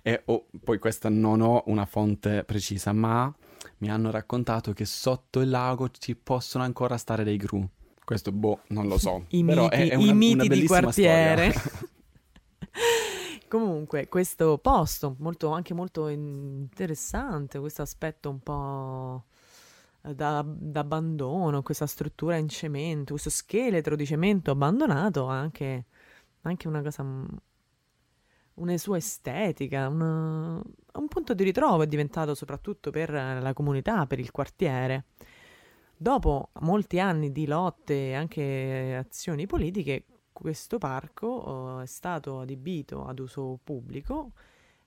E 0.02 0.22
oh, 0.26 0.46
poi 0.62 0.78
questa 0.78 1.08
non 1.08 1.40
ho 1.40 1.62
una 1.66 1.84
fonte 1.84 2.44
precisa, 2.44 2.92
ma 2.92 3.32
mi 3.78 3.90
hanno 3.90 4.10
raccontato 4.10 4.72
che 4.72 4.84
sotto 4.84 5.40
il 5.40 5.50
lago 5.50 5.90
ci 5.90 6.16
possono 6.16 6.64
ancora 6.64 6.96
stare 6.96 7.24
dei 7.24 7.36
gru. 7.36 7.66
Questo, 8.04 8.30
boh, 8.32 8.60
non 8.68 8.86
lo 8.86 8.98
so. 8.98 9.24
I 9.30 9.44
Però 9.44 9.64
miti, 9.64 9.74
è, 9.74 9.90
è 9.90 9.94
i 9.96 10.02
una, 10.04 10.12
miti 10.12 10.46
una 10.46 10.54
di 10.54 10.66
quartiere. 10.66 11.52
Comunque, 13.48 14.08
questo 14.08 14.58
posto 14.58 15.16
molto, 15.18 15.50
anche 15.50 15.74
molto 15.74 16.08
interessante, 16.08 17.58
questo 17.58 17.82
aspetto 17.82 18.28
un 18.28 18.40
po' 18.40 19.24
da, 20.00 20.44
d'abbandono, 20.44 21.62
questa 21.62 21.86
struttura 21.86 22.36
in 22.36 22.48
cemento, 22.48 23.12
questo 23.12 23.30
scheletro 23.30 23.96
di 23.96 24.06
cemento 24.06 24.50
abbandonato, 24.50 25.26
anche, 25.26 25.86
anche 26.48 26.68
una 26.68 26.82
cosa, 26.82 27.02
mm, 27.02 27.26
una 28.54 28.76
sua 28.78 28.96
estetica, 28.96 29.88
una- 29.88 30.62
un 30.92 31.08
punto 31.08 31.34
di 31.34 31.44
ritrovo 31.44 31.82
è 31.82 31.86
diventato 31.86 32.34
soprattutto 32.34 32.90
per 32.90 33.10
la 33.10 33.52
comunità, 33.52 34.06
per 34.06 34.18
il 34.18 34.30
quartiere. 34.30 35.06
Dopo 35.96 36.50
molti 36.60 37.00
anni 37.00 37.32
di 37.32 37.46
lotte 37.46 38.10
e 38.10 38.14
anche 38.14 38.96
azioni 38.96 39.46
politiche, 39.46 40.04
questo 40.32 40.76
parco 40.78 41.80
eh, 41.80 41.84
è 41.84 41.86
stato 41.86 42.40
adibito 42.40 43.06
ad 43.06 43.18
uso 43.18 43.58
pubblico, 43.64 44.32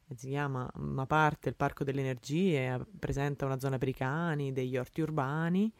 e 0.07 0.15
si 0.15 0.29
chiama 0.29 0.69
una 0.75 1.05
parte 1.05 1.49
il 1.49 1.55
Parco 1.55 1.83
delle 1.83 2.01
Energie, 2.01 2.73
eh, 2.73 2.79
presenta 2.99 3.45
una 3.45 3.59
zona 3.59 3.77
per 3.77 3.87
i 3.87 3.93
cani, 3.93 4.51
degli 4.51 4.77
orti 4.77 5.01
urbani 5.01 5.71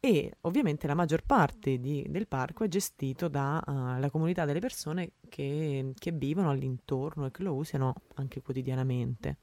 e 0.00 0.32
ovviamente 0.42 0.86
la 0.86 0.94
maggior 0.94 1.22
parte 1.24 1.78
di- 1.78 2.06
del 2.08 2.26
parco 2.26 2.64
è 2.64 2.68
gestito 2.68 3.28
dalla 3.28 4.08
comunità 4.10 4.46
delle 4.46 4.58
persone 4.58 5.12
che, 5.28 5.92
che 5.94 6.10
vivono 6.10 6.48
all'intorno 6.48 7.26
e 7.26 7.30
che 7.30 7.42
lo 7.42 7.54
usano 7.54 7.94
anche 8.14 8.40
quotidianamente. 8.40 9.36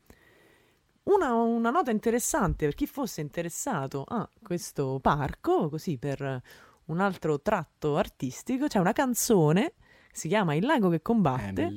Una, 1.04 1.34
una 1.36 1.70
nota 1.70 1.92
interessante 1.92 2.66
per 2.66 2.74
chi 2.74 2.88
fosse 2.88 3.22
interessato 3.22 4.04
a 4.06 4.28
questo 4.42 5.00
parco, 5.00 5.70
così 5.70 5.98
per 5.98 6.42
un 6.86 7.00
altro 7.00 7.40
tratto 7.40 7.96
artistico, 7.96 8.68
c'è 8.68 8.80
una 8.80 8.94
canzone, 8.94 9.74
si 10.12 10.28
chiama 10.28 10.56
Il 10.56 10.66
lago 10.66 10.90
che 10.90 11.02
combatte, 11.02 11.70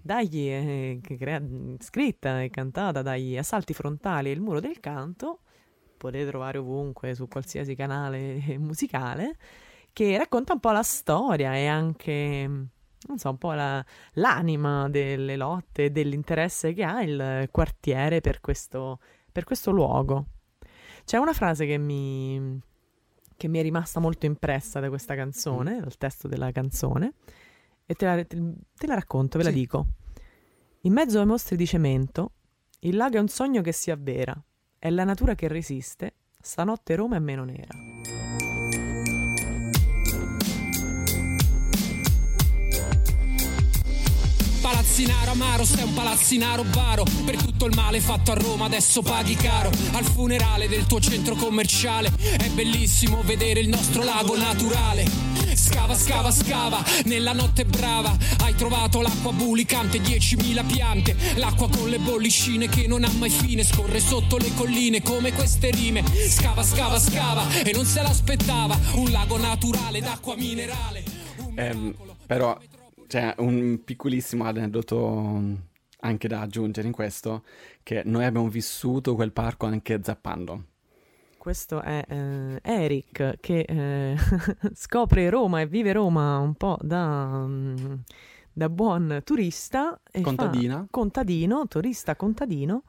dagli, 0.00 0.48
eh, 0.48 1.00
che 1.02 1.16
crea- 1.16 1.42
scritta 1.80 2.40
e 2.40 2.50
cantata 2.50 3.02
dagli 3.02 3.36
Assalti 3.36 3.74
Frontali 3.74 4.28
e 4.30 4.32
il 4.32 4.40
Muro 4.40 4.60
del 4.60 4.78
Canto, 4.78 5.40
potete 6.02 6.26
trovare 6.26 6.58
ovunque 6.58 7.14
su 7.14 7.28
qualsiasi 7.28 7.74
canale 7.76 8.42
musicale, 8.58 9.36
che 9.92 10.16
racconta 10.18 10.52
un 10.54 10.60
po' 10.60 10.72
la 10.72 10.82
storia 10.82 11.54
e 11.54 11.66
anche, 11.66 12.46
non 12.48 13.18
so, 13.18 13.30
un 13.30 13.38
po' 13.38 13.52
la- 13.52 13.84
l'anima 14.14 14.88
delle 14.88 15.36
lotte 15.36 15.84
e 15.84 15.90
dell'interesse 15.90 16.72
che 16.72 16.82
ha 16.82 17.02
il 17.02 17.48
quartiere 17.50 18.20
per 18.20 18.40
questo, 18.40 18.98
per 19.30 19.44
questo 19.44 19.70
luogo. 19.70 20.26
C'è 21.04 21.18
una 21.18 21.32
frase 21.32 21.66
che 21.66 21.78
mi, 21.78 22.58
che 23.36 23.48
mi 23.48 23.58
è 23.58 23.62
rimasta 23.62 24.00
molto 24.00 24.26
impressa 24.26 24.80
da 24.80 24.88
questa 24.88 25.14
canzone, 25.14 25.80
dal 25.80 25.96
testo 25.98 26.26
della 26.26 26.50
canzone, 26.52 27.12
e 27.86 27.94
te 27.94 28.04
la, 28.06 28.24
te- 28.24 28.54
te 28.74 28.86
la 28.86 28.94
racconto, 28.94 29.38
ve 29.38 29.44
la 29.44 29.50
Sì. 29.50 29.56
dico. 29.56 29.86
In 30.82 30.92
mezzo 30.94 31.20
ai 31.20 31.26
mostri 31.26 31.56
di 31.56 31.66
cemento, 31.66 32.32
il 32.80 32.96
lago 32.96 33.16
è 33.16 33.20
un 33.20 33.28
sogno 33.28 33.60
che 33.62 33.72
si 33.72 33.90
avvera, 33.92 34.34
è 34.82 34.90
la 34.90 35.04
natura 35.04 35.36
che 35.36 35.46
resiste, 35.46 36.14
stanotte 36.40 36.96
Roma 36.96 37.14
è 37.14 37.20
meno 37.20 37.44
nera. 37.44 37.68
Palazzinaro 44.60 45.30
amaro, 45.30 45.64
stai 45.64 45.84
un 45.84 45.94
palazzinaro 45.94 46.64
baro. 46.64 47.04
Per 47.24 47.36
tutto 47.36 47.66
il 47.66 47.76
male 47.76 48.00
fatto 48.00 48.32
a 48.32 48.34
Roma 48.34 48.64
adesso 48.64 49.02
paghi 49.02 49.36
caro. 49.36 49.70
Al 49.92 50.04
funerale 50.04 50.66
del 50.66 50.86
tuo 50.86 50.98
centro 50.98 51.36
commerciale 51.36 52.10
È 52.16 52.48
bellissimo 52.48 53.22
vedere 53.22 53.60
il 53.60 53.68
nostro 53.68 54.02
lago 54.02 54.36
naturale 54.36 55.41
Scava, 55.62 55.94
scava, 55.94 56.32
scava, 56.32 56.84
nella 57.04 57.32
notte 57.32 57.64
brava. 57.64 58.16
Hai 58.40 58.52
trovato 58.56 59.00
l'acqua 59.00 59.30
bulicante, 59.32 59.98
10.000 59.98 60.66
piante. 60.66 61.14
L'acqua 61.36 61.68
con 61.68 61.88
le 61.88 62.00
bollicine 62.00 62.68
che 62.68 62.88
non 62.88 63.04
ha 63.04 63.10
mai 63.18 63.30
fine 63.30 63.62
Scorre 63.62 64.00
sotto 64.00 64.38
le 64.38 64.52
colline 64.56 65.02
come 65.02 65.32
queste 65.32 65.70
rime. 65.70 66.02
Scava, 66.04 66.64
scava, 66.64 66.98
scava 66.98 67.62
e 67.62 67.70
non 67.72 67.84
se 67.84 68.02
l'aspettava. 68.02 68.76
Un 68.94 69.12
lago 69.12 69.38
naturale 69.38 70.00
d'acqua 70.00 70.34
minerale. 70.34 71.04
Miracolo. 71.54 72.16
però 72.26 72.58
c'è 73.06 73.32
un 73.38 73.82
piccolissimo 73.84 74.42
aneddoto 74.42 74.98
mm, 74.98 75.54
anche 76.00 76.26
da 76.26 76.40
aggiungere 76.40 76.88
in 76.88 76.92
questo, 76.92 77.44
che 77.84 78.02
noi 78.04 78.24
abbiamo 78.24 78.48
vissuto 78.48 79.14
quel 79.14 79.30
parco 79.30 79.66
anche 79.66 80.00
zappando. 80.02 80.64
Questo 81.42 81.80
è 81.82 82.04
eh, 82.06 82.60
Eric 82.62 83.38
che 83.40 83.64
eh, 83.66 84.16
scopre 84.74 85.28
Roma 85.28 85.60
e 85.60 85.66
vive 85.66 85.90
Roma 85.92 86.38
un 86.38 86.54
po' 86.54 86.78
da, 86.80 87.44
mm, 87.44 87.94
da 88.52 88.68
buon 88.68 89.22
turista. 89.24 90.00
E 90.08 90.20
fa- 90.20 90.24
Contadina. 90.24 90.86
contadino, 90.88 91.66
turista 91.66 92.14
contadino, 92.14 92.84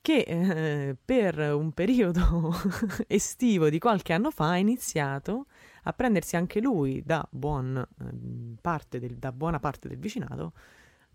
che 0.00 0.20
eh, 0.26 0.96
per 1.04 1.52
un 1.52 1.72
periodo 1.72 2.50
estivo 3.06 3.68
di 3.68 3.78
qualche 3.78 4.14
anno 4.14 4.30
fa 4.30 4.52
ha 4.52 4.56
iniziato 4.56 5.44
a 5.82 5.92
prendersi 5.92 6.36
anche 6.36 6.62
lui 6.62 7.02
da, 7.04 7.28
buon, 7.30 7.76
eh, 7.76 8.56
parte 8.58 8.98
del- 8.98 9.18
da 9.18 9.32
buona 9.32 9.60
parte 9.60 9.86
del 9.86 9.98
vicinato 9.98 10.54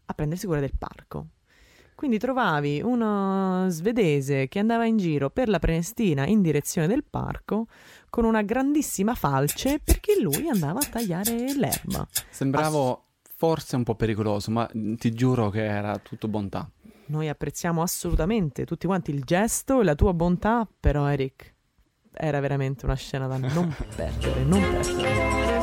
a 0.05 0.13
prendersi 0.13 0.45
cura 0.45 0.59
del 0.59 0.77
parco. 0.77 1.25
Quindi 1.95 2.19
trovavi 2.19 2.81
uno 2.83 3.67
svedese 3.69 4.49
che 4.49 4.59
andava 4.59 4.85
in 4.85 4.97
giro 4.97 5.29
per 5.29 5.47
la 5.47 5.59
Prenestina 5.59 6.25
in 6.25 6.41
direzione 6.41 6.87
del 6.87 7.05
parco 7.09 7.67
con 8.09 8.25
una 8.25 8.41
grandissima 8.41 9.15
falce 9.15 9.79
perché 9.83 10.19
lui 10.21 10.49
andava 10.49 10.79
a 10.79 10.87
tagliare 10.89 11.55
l'erba. 11.55 12.05
Sembravo 12.29 13.03
forse 13.37 13.75
un 13.77 13.83
po' 13.83 13.95
pericoloso, 13.95 14.51
ma 14.51 14.69
ti 14.73 15.11
giuro 15.13 15.49
che 15.49 15.65
era 15.65 15.97
tutto 15.97 16.27
bontà. 16.27 16.69
noi 17.07 17.29
apprezziamo 17.29 17.81
assolutamente 17.81 18.65
tutti 18.65 18.87
quanti 18.87 19.11
il 19.11 19.23
gesto 19.23 19.81
e 19.81 19.83
la 19.83 19.95
tua 19.95 20.13
bontà, 20.13 20.67
però 20.79 21.07
Eric 21.07 21.53
era 22.11 22.39
veramente 22.39 22.85
una 22.85 22.95
scena 22.95 23.27
da 23.27 23.37
non 23.37 23.73
perdere, 23.95 24.43
non 24.43 24.61
perdere. 24.61 25.54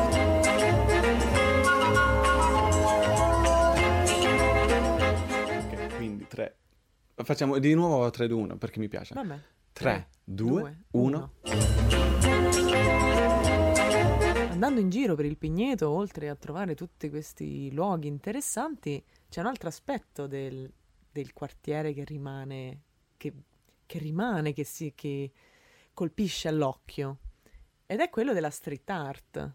Facciamo 7.24 7.58
di 7.58 7.74
nuovo 7.74 8.10
3, 8.10 8.26
2, 8.26 8.40
1 8.42 8.56
perché 8.56 8.78
mi 8.78 8.88
piace. 8.88 9.14
Vabbè. 9.14 9.38
3, 9.72 10.08
2, 10.24 10.84
1. 10.90 11.32
Andando 14.50 14.80
in 14.80 14.90
giro 14.90 15.14
per 15.14 15.24
il 15.24 15.36
Pigneto, 15.36 15.90
oltre 15.90 16.28
a 16.28 16.34
trovare 16.34 16.74
tutti 16.74 17.10
questi 17.10 17.72
luoghi 17.72 18.06
interessanti, 18.06 19.02
c'è 19.28 19.40
un 19.40 19.46
altro 19.46 19.68
aspetto 19.68 20.26
del, 20.26 20.70
del 21.10 21.32
quartiere 21.32 21.92
che 21.92 22.04
rimane, 22.04 22.82
che, 23.16 23.32
che 23.86 23.98
rimane, 23.98 24.52
che, 24.52 24.64
si, 24.64 24.92
che 24.94 25.32
colpisce 25.92 26.48
all'occhio, 26.48 27.18
ed 27.86 28.00
è 28.00 28.08
quello 28.08 28.32
della 28.32 28.50
street 28.50 28.88
art, 28.90 29.54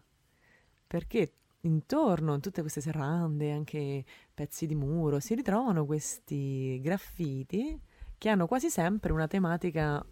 perché 0.86 1.37
intorno 1.62 2.34
a 2.34 2.38
tutte 2.38 2.60
queste 2.60 2.80
serrande, 2.80 3.52
anche 3.52 4.04
pezzi 4.32 4.66
di 4.66 4.74
muro, 4.74 5.20
si 5.20 5.34
ritrovano 5.34 5.84
questi 5.84 6.80
graffiti 6.80 7.80
che 8.16 8.28
hanno 8.28 8.46
quasi 8.46 8.70
sempre 8.70 9.12
una 9.12 9.26
tematica, 9.26 10.04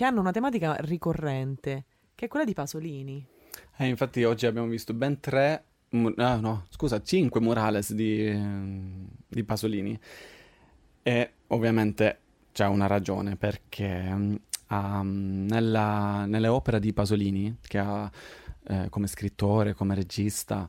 una 0.00 0.30
tematica 0.30 0.76
ricorrente, 0.80 1.84
che 2.14 2.26
è 2.26 2.28
quella 2.28 2.44
di 2.44 2.54
Pasolini. 2.54 3.26
Eh, 3.78 3.86
infatti 3.86 4.24
oggi 4.24 4.46
abbiamo 4.46 4.68
visto 4.68 4.94
ben 4.94 5.20
tre, 5.20 5.64
ah, 6.16 6.36
no, 6.36 6.66
scusa, 6.70 7.02
cinque 7.02 7.40
murales 7.40 7.92
di, 7.92 8.34
di 9.26 9.44
Pasolini. 9.44 9.98
E 11.02 11.32
ovviamente 11.48 12.18
c'è 12.52 12.66
una 12.66 12.86
ragione 12.86 13.36
perché 13.36 14.38
um, 14.68 15.46
nella, 15.48 16.26
nelle 16.26 16.48
opere 16.48 16.80
di 16.80 16.92
Pasolini, 16.92 17.58
che 17.60 17.78
ha 17.78 18.10
eh, 18.68 18.88
come 18.88 19.06
scrittore, 19.06 19.74
come 19.74 19.94
regista, 19.94 20.68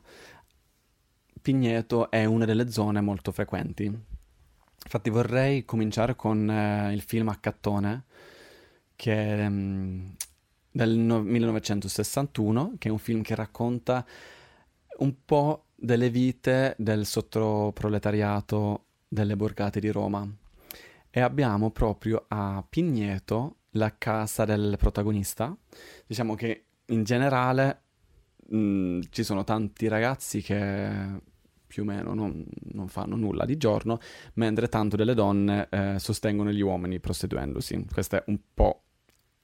Pigneto 1.40 2.10
è 2.10 2.24
una 2.24 2.44
delle 2.44 2.70
zone 2.70 3.00
molto 3.00 3.32
frequenti. 3.32 3.84
Infatti 3.84 5.10
vorrei 5.10 5.64
cominciare 5.64 6.16
con 6.16 6.50
eh, 6.50 6.92
il 6.92 7.02
film 7.02 7.28
Accattone, 7.28 8.04
che 8.96 9.36
è 9.36 9.46
um, 9.46 10.14
del 10.70 10.96
no- 10.96 11.22
1961, 11.22 12.74
che 12.78 12.88
è 12.88 12.90
un 12.90 12.98
film 12.98 13.22
che 13.22 13.34
racconta 13.34 14.04
un 14.98 15.14
po' 15.24 15.66
delle 15.74 16.10
vite 16.10 16.74
del 16.78 17.06
sottoproletariato 17.06 18.84
delle 19.08 19.36
borgate 19.36 19.80
di 19.80 19.90
Roma. 19.90 20.28
E 21.10 21.20
abbiamo 21.20 21.70
proprio 21.70 22.24
a 22.28 22.64
Pigneto 22.68 23.56
la 23.72 23.94
casa 23.96 24.44
del 24.44 24.76
protagonista. 24.78 25.56
Diciamo 26.06 26.34
che 26.34 26.64
in 26.86 27.04
generale 27.04 27.82
mh, 28.48 29.00
ci 29.10 29.22
sono 29.22 29.44
tanti 29.44 29.88
ragazzi 29.88 30.42
che 30.42 31.20
più 31.66 31.82
o 31.82 31.86
meno 31.86 32.14
non, 32.14 32.44
non, 32.72 32.88
fanno 32.88 33.14
nulla 33.14 33.44
di 33.44 33.56
giorno, 33.58 33.98
mentre 34.34 34.68
tanto 34.68 34.96
delle 34.96 35.14
donne 35.14 35.68
eh, 35.70 35.96
sostengono 35.98 36.50
gli 36.50 36.62
uomini 36.62 36.98
prostituendosi. 36.98 37.84
Questo 37.92 38.16
è 38.16 38.22
un 38.26 38.38
po' 38.54 38.82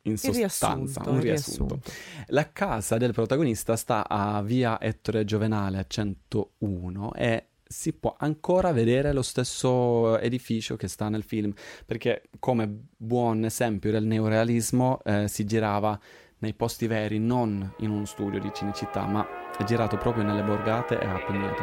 in 0.02 0.16
sostanza, 0.16 0.68
riassunto, 1.02 1.10
un 1.10 1.20
riassunto. 1.20 1.74
riassunto. 1.74 1.90
La 2.28 2.50
casa 2.50 2.96
del 2.96 3.12
protagonista 3.12 3.76
sta 3.76 4.08
a 4.08 4.42
via 4.42 4.80
Ettore 4.80 5.24
Giovenale 5.24 5.84
101 5.86 7.14
e 7.14 7.48
si 7.66 7.92
può 7.92 8.14
ancora 8.18 8.72
vedere 8.72 9.12
lo 9.12 9.22
stesso 9.22 10.18
edificio 10.18 10.76
che 10.76 10.88
sta 10.88 11.08
nel 11.08 11.22
film, 11.22 11.52
perché 11.84 12.24
come 12.38 12.68
buon 12.96 13.44
esempio 13.44 13.90
del 13.90 14.04
neorealismo 14.04 15.00
eh, 15.04 15.28
si 15.28 15.44
girava 15.44 15.98
nei 16.44 16.52
posti 16.52 16.86
veri, 16.86 17.18
non 17.18 17.72
in 17.78 17.90
un 17.90 18.04
studio 18.04 18.38
di 18.38 18.52
Cinecittà, 18.52 19.06
ma 19.06 19.26
è 19.56 19.64
girato 19.64 19.96
proprio 19.96 20.24
nelle 20.24 20.42
borgate 20.42 21.00
e 21.00 21.06
a 21.06 21.14
Pigneto. 21.24 21.62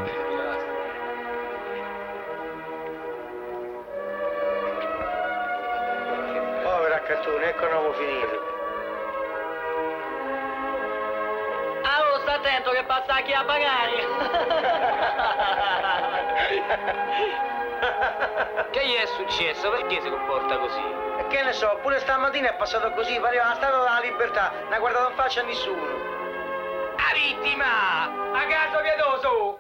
Povero 6.64 6.96
accattone, 6.96 7.46
ecco 7.50 7.66
uomo 7.66 7.94
finito. 7.94 8.50
Ah, 11.84 12.00
oh, 12.02 12.20
sta 12.22 12.34
attento 12.34 12.72
che 12.72 12.84
passa 12.88 13.22
chi 13.22 13.34
a 13.34 13.44
pagare. 13.46 14.11
Che 18.72 18.86
gli 18.86 18.94
è 18.94 19.06
successo? 19.06 19.70
Perché 19.70 20.02
si 20.02 20.10
comporta 20.10 20.58
così? 20.58 20.84
E 21.18 21.28
che 21.28 21.44
ne 21.44 21.54
so, 21.54 21.80
pure 21.82 22.00
stamattina 22.00 22.50
è 22.50 22.56
passato 22.56 22.92
così, 22.92 23.20
pareva 23.20 23.50
la 23.50 23.56
statua 23.56 23.78
della 23.80 24.00
libertà, 24.00 24.52
non 24.64 24.74
ha 24.74 24.80
guardato 24.80 25.10
in 25.10 25.16
faccia 25.16 25.42
a 25.42 25.44
nessuno. 25.44 25.86
La 26.96 27.14
vittima! 27.14 28.04
A 28.34 28.46
caso 28.48 28.82
pietoso! 28.82 29.60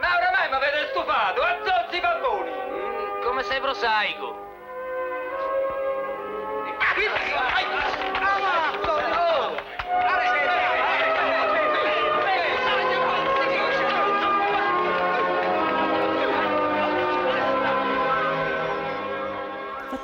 Ma 0.00 0.16
oramai 0.16 0.48
mi 0.48 0.54
avete 0.54 0.88
stufato, 0.88 1.42
azzozzi 1.42 1.96
i 1.96 2.00
bamboni! 2.00 2.50
Mm, 2.50 3.22
come 3.22 3.42
sei 3.42 3.60
prosaico? 3.60 4.46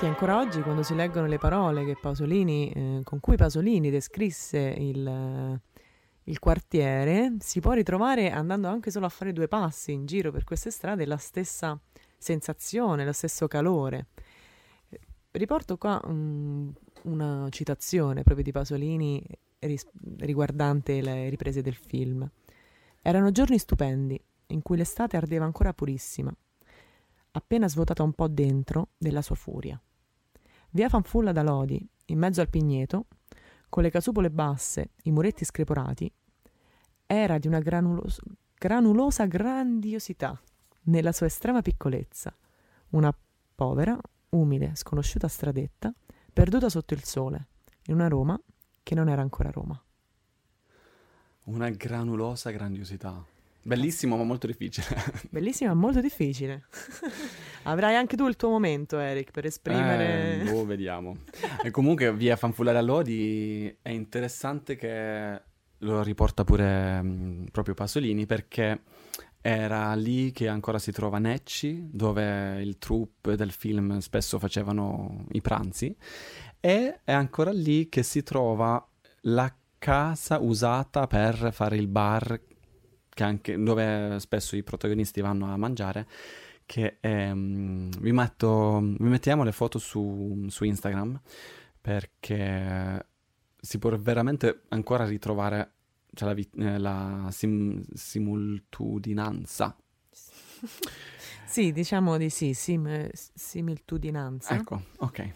Infatti 0.05 0.23
ancora 0.23 0.39
oggi 0.39 0.61
quando 0.61 0.83
si 0.83 0.95
leggono 0.95 1.27
le 1.27 1.39
parole 1.39 1.97
Pasolini, 1.99 2.71
eh, 2.71 3.01
con 3.05 3.21
cui 3.21 3.37
Pasolini 3.37 3.89
descrisse 3.89 4.59
il, 4.59 5.07
eh, 5.07 5.61
il 6.25 6.39
quartiere, 6.39 7.37
si 7.39 7.61
può 7.61 7.73
ritrovare 7.73 8.31
andando 8.31 8.69
anche 8.69 8.91
solo 8.91 9.07
a 9.07 9.09
fare 9.09 9.33
due 9.33 9.49
passi 9.49 9.93
in 9.93 10.05
giro 10.05 10.31
per 10.31 10.45
queste 10.45 10.71
strade 10.71 11.07
la 11.07 11.17
stessa 11.17 11.81
sensazione, 12.19 13.07
lo 13.07 13.13
stesso 13.13 13.49
calore. 13.49 14.09
Eh, 14.91 15.01
Riporto 15.31 15.79
qua 15.79 15.99
mm, 16.07 16.69
una 17.05 17.47
citazione 17.49 18.23
proprio 18.25 18.45
di 18.45 18.53
Pasolini 18.53 19.25
ris- 19.61 19.89
riguardante 20.19 21.01
le 21.01 21.31
riprese 21.31 21.63
del 21.63 21.77
film. 21.77 22.29
Erano 23.01 23.31
giorni 23.31 23.57
stupendi, 23.57 24.23
in 24.49 24.61
cui 24.61 24.77
l'estate 24.77 25.17
ardeva 25.17 25.47
ancora 25.47 25.73
purissima, 25.73 26.35
appena 27.31 27.69
svuotata 27.69 28.03
un 28.03 28.13
po' 28.13 28.29
dentro 28.29 28.89
della 28.99 29.23
sua 29.23 29.35
furia. 29.35 29.81
Via 30.75 30.89
Fanfulla 30.89 31.31
da 31.31 31.45
Lodi, 31.45 31.89
in 32.07 32.19
mezzo 32.19 32.41
al 32.41 32.49
Pigneto, 32.49 33.07
con 33.69 33.85
le 33.85 33.91
casupole 33.91 34.29
basse, 34.29 34.91
i 35.05 35.13
muretti 35.13 35.45
screporati, 35.45 36.13
era 37.07 37.39
di 37.39 37.47
una 37.47 37.61
granulos- 37.61 38.21
granulosa 38.59 39.25
grandiosità 39.27 40.37
nella 40.87 41.13
sua 41.13 41.27
estrema 41.27 41.63
piccolezza, 41.63 42.37
una 42.91 43.17
povera, 43.55 43.97
umile, 44.31 44.73
sconosciuta 44.75 45.29
stradetta, 45.29 45.95
perduta 46.33 46.69
sotto 46.69 46.95
il 46.95 47.05
sole, 47.05 47.47
in 47.85 47.95
una 47.95 48.09
Roma 48.09 48.37
che 48.83 48.97
non 48.97 49.09
era 49.09 49.23
ancora 49.23 49.53
Roma. 49.53 49.81
Una 51.45 51.71
granulosa 51.71 52.51
grandiosità. 52.51 53.25
Bellissimo, 53.63 54.17
ma 54.17 54.25
molto 54.25 54.49
difficile. 54.49 54.87
Bellissima, 55.31 55.73
molto 55.73 56.01
difficile. 56.01 56.67
Avrai 57.65 57.97
anche 57.97 58.17
tu 58.17 58.27
il 58.27 58.37
tuo 58.37 58.51
momento, 58.51 58.99
Eric, 58.99 59.31
per 59.31 59.47
esprimere... 59.47 60.41
Eh, 60.41 60.51
boh, 60.51 60.65
vediamo. 60.65 61.17
E 61.65 61.71
comunque 61.71 62.13
via 62.15 62.37
Fanfullare 62.37 62.79
a 62.79 62.83
Lodi 62.83 63.75
è 63.81 63.89
interessante 63.89 64.77
che 64.77 65.41
lo 65.79 66.03
riporta 66.03 66.45
pure 66.45 67.01
mh, 67.01 67.47
proprio 67.51 67.75
Pasolini 67.75 68.27
perché 68.27 68.83
era 69.41 69.95
lì 69.95 70.31
che 70.33 70.49
ancora 70.49 70.79
si 70.79 70.93
trova 70.93 71.19
Necci, 71.19 71.89
dove 71.91 72.63
il 72.63 72.79
troupe 72.79 73.37
del 73.37 73.51
film 73.51 73.99
spesso 73.99 74.39
facevano 74.39 75.27
i 75.33 75.43
pranzi, 75.43 75.95
e 76.61 77.01
è 77.05 77.13
ancora 77.13 77.53
lì 77.53 77.91
che 77.91 78.03
si 78.03 78.23
trova 78.23 78.83
la 79.23 79.55
casa 79.79 80.39
usata 80.39 81.07
per 81.07 81.51
fare 81.53 81.77
il 81.77 81.89
bar 81.89 82.41
che 83.11 83.23
anche, 83.23 83.63
dove 83.63 84.19
spesso 84.19 84.57
i 84.57 84.63
protagonisti 84.63 85.21
vanno 85.21 85.53
a 85.53 85.57
mangiare, 85.57 86.07
che 86.67 86.99
ehm, 87.01 87.91
vi, 88.01 88.13
metto, 88.13 88.81
vi 88.81 89.09
mettiamo 89.09 89.45
le 89.45 89.53
foto 89.53 89.79
su, 89.79 90.47
su 90.49 90.65
Instagram 90.65 91.21
perché 91.81 93.07
si 93.61 93.79
può 93.79 93.97
veramente 93.99 94.63
ancora 94.69 95.05
ritrovare 95.05 95.73
cioè, 96.15 96.29
la, 96.29 96.35
vi- 96.35 96.51
eh, 96.59 96.79
la 96.79 97.29
sim- 97.31 97.85
simultudinanza. 97.93 99.77
Sì, 101.47 101.71
diciamo 101.71 102.17
di 102.17 102.31
sì, 102.31 102.53
sim- 102.53 103.11
similtudinanza. 103.13 104.55
Ecco, 104.57 104.87
ok. 104.97 105.31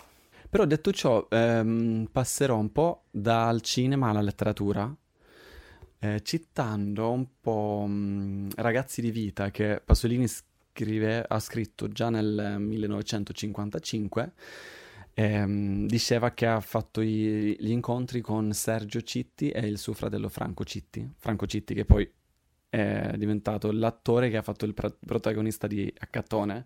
Però 0.50 0.64
detto 0.64 0.90
ciò, 0.90 1.24
ehm, 1.30 2.08
passerò 2.10 2.56
un 2.56 2.72
po' 2.72 3.04
dal 3.10 3.60
cinema 3.60 4.08
alla 4.08 4.22
letteratura, 4.22 4.92
eh, 6.00 6.22
citando 6.22 7.10
un 7.12 7.26
po' 7.40 7.84
mh, 7.86 8.48
Ragazzi 8.56 9.00
di 9.00 9.12
vita 9.12 9.50
che 9.50 9.80
Pasolini 9.84 10.26
scrive, 10.78 11.24
ha 11.26 11.40
scritto 11.40 11.88
già 11.88 12.08
nel 12.08 12.56
1955, 12.58 14.32
ehm, 15.14 15.86
diceva 15.86 16.30
che 16.30 16.46
ha 16.46 16.60
fatto 16.60 17.00
i- 17.00 17.56
gli 17.58 17.70
incontri 17.70 18.20
con 18.20 18.52
Sergio 18.52 19.00
Citti 19.02 19.50
e 19.50 19.66
il 19.66 19.78
suo 19.78 19.92
fratello 19.92 20.28
Franco 20.28 20.64
Citti. 20.64 21.08
Franco 21.16 21.46
Citti 21.46 21.74
che 21.74 21.84
poi 21.84 22.08
è 22.70 23.14
diventato 23.16 23.72
l'attore 23.72 24.30
che 24.30 24.36
ha 24.36 24.42
fatto 24.42 24.64
il 24.66 24.74
pra- 24.74 24.94
protagonista 25.04 25.66
di 25.66 25.92
Accattone. 25.98 26.64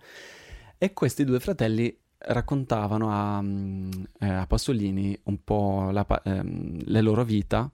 E 0.77 0.93
questi 0.93 1.25
due 1.25 1.41
fratelli 1.41 1.97
raccontavano 2.19 3.11
a, 3.11 3.41
mm, 3.41 3.91
eh, 4.21 4.29
a 4.29 4.47
Pasolini 4.47 5.19
un 5.25 5.43
po' 5.43 5.91
la 5.91 6.07
ehm, 6.25 6.83
le 6.85 7.01
loro 7.01 7.25
vita 7.25 7.73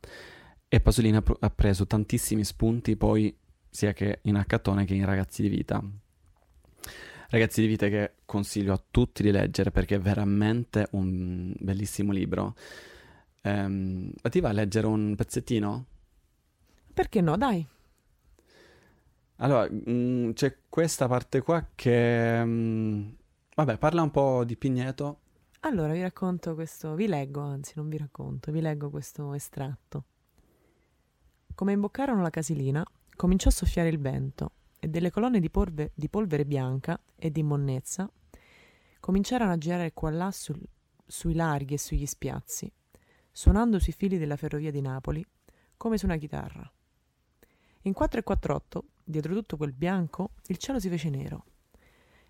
e 0.69 0.81
Pasolini 0.81 1.17
ha, 1.17 1.23
pro- 1.23 1.37
ha 1.41 1.51
preso 1.51 1.87
tantissimi 1.87 2.45
spunti 2.45 2.97
poi 2.97 3.35
sia 3.71 3.93
che 3.93 4.21
in 4.23 4.37
Accattone 4.37 4.85
che 4.85 4.95
in 4.95 5.05
Ragazzi 5.05 5.43
di 5.43 5.49
Vita. 5.49 5.83
Ragazzi 7.31 7.61
di 7.61 7.67
Vita 7.67 7.89
che 7.89 8.15
consiglio 8.25 8.73
a 8.73 8.83
tutti 8.91 9.23
di 9.23 9.31
leggere 9.31 9.71
perché 9.71 9.97
è 9.97 10.01
veramente 10.01 10.89
un 10.93 11.53
bellissimo 11.59 12.11
libro. 12.11 12.55
Ehm, 13.43 14.11
ma 14.23 14.31
ti 14.31 14.41
va 14.41 14.49
a 14.49 14.53
leggere 14.53 14.87
un 14.87 15.15
pezzettino? 15.15 15.85
Perché 16.95 17.21
no, 17.21 17.37
dai. 17.37 17.69
Allora, 19.37 19.69
mm, 19.71 20.31
c'è 20.31 20.57
questa 20.71 21.07
parte 21.07 21.43
qua 21.43 21.69
che... 21.75 22.43
mm, 22.43 23.09
vabbè, 23.57 23.77
parla 23.77 24.01
un 24.01 24.11
po' 24.11 24.43
di 24.45 24.57
Pigneto. 24.57 25.21
Allora 25.61 25.93
vi 25.93 26.01
racconto 26.01 26.55
questo, 26.55 26.95
vi 26.95 27.09
leggo, 27.09 27.43
anzi 27.43 27.75
non 27.77 27.91
vi 27.91 27.99
racconto, 27.99 28.51
vi 28.51 28.63
leggo 28.63 28.89
questo 28.89 29.35
estratto. 29.35 30.05
Come 31.55 31.73
imboccarono 31.73 32.23
la 32.23 32.31
casilina, 32.31 32.83
cominciò 33.17 33.51
a 33.51 33.53
soffiare 33.53 33.91
il 33.91 33.99
vento 33.99 34.53
e 34.79 34.89
delle 34.89 35.11
colonne 35.11 35.41
di, 35.41 35.51
polve- 35.51 35.93
di 35.95 36.09
polvere 36.09 36.45
bianca 36.45 37.01
e 37.17 37.31
di 37.31 37.43
monnezza 37.43 38.11
cominciarono 39.01 39.53
a 39.53 39.59
girare 39.59 39.93
qua 39.93 40.11
là 40.11 40.31
sul- 40.31 40.63
sui 41.07 41.35
larghi 41.35 41.75
e 41.75 41.79
sugli 41.79 42.07
spiazzi, 42.07 42.71
suonando 43.31 43.79
sui 43.79 43.93
fili 43.93 44.19
della 44.19 44.37
ferrovia 44.37 44.71
di 44.71 44.81
Napoli 44.81 45.25
come 45.77 45.97
su 45.97 46.07
una 46.07 46.17
chitarra. 46.17 46.71
In 47.83 47.93
4 47.93 48.21
e 48.21 48.23
48, 48.23 48.85
dietro 49.05 49.35
tutto 49.35 49.57
quel 49.57 49.73
bianco, 49.73 50.33
il 50.49 50.59
cielo 50.59 50.79
si 50.79 50.89
fece 50.89 51.09
nero 51.09 51.45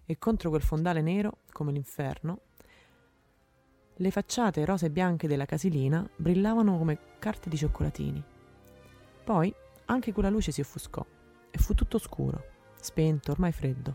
e 0.04 0.18
contro 0.18 0.50
quel 0.50 0.62
fondale 0.62 1.02
nero, 1.02 1.40
come 1.52 1.72
l'inferno, 1.72 2.40
le 3.96 4.10
facciate 4.10 4.64
rose 4.64 4.86
e 4.86 4.90
bianche 4.90 5.26
della 5.26 5.44
casilina 5.44 6.08
brillavano 6.14 6.78
come 6.78 6.98
carte 7.18 7.48
di 7.48 7.56
cioccolatini. 7.56 8.22
Poi 9.24 9.52
anche 9.86 10.12
quella 10.12 10.30
luce 10.30 10.52
si 10.52 10.60
offuscò 10.60 11.04
e 11.50 11.58
fu 11.58 11.74
tutto 11.74 11.98
scuro, 11.98 12.44
spento, 12.80 13.32
ormai 13.32 13.52
freddo, 13.52 13.94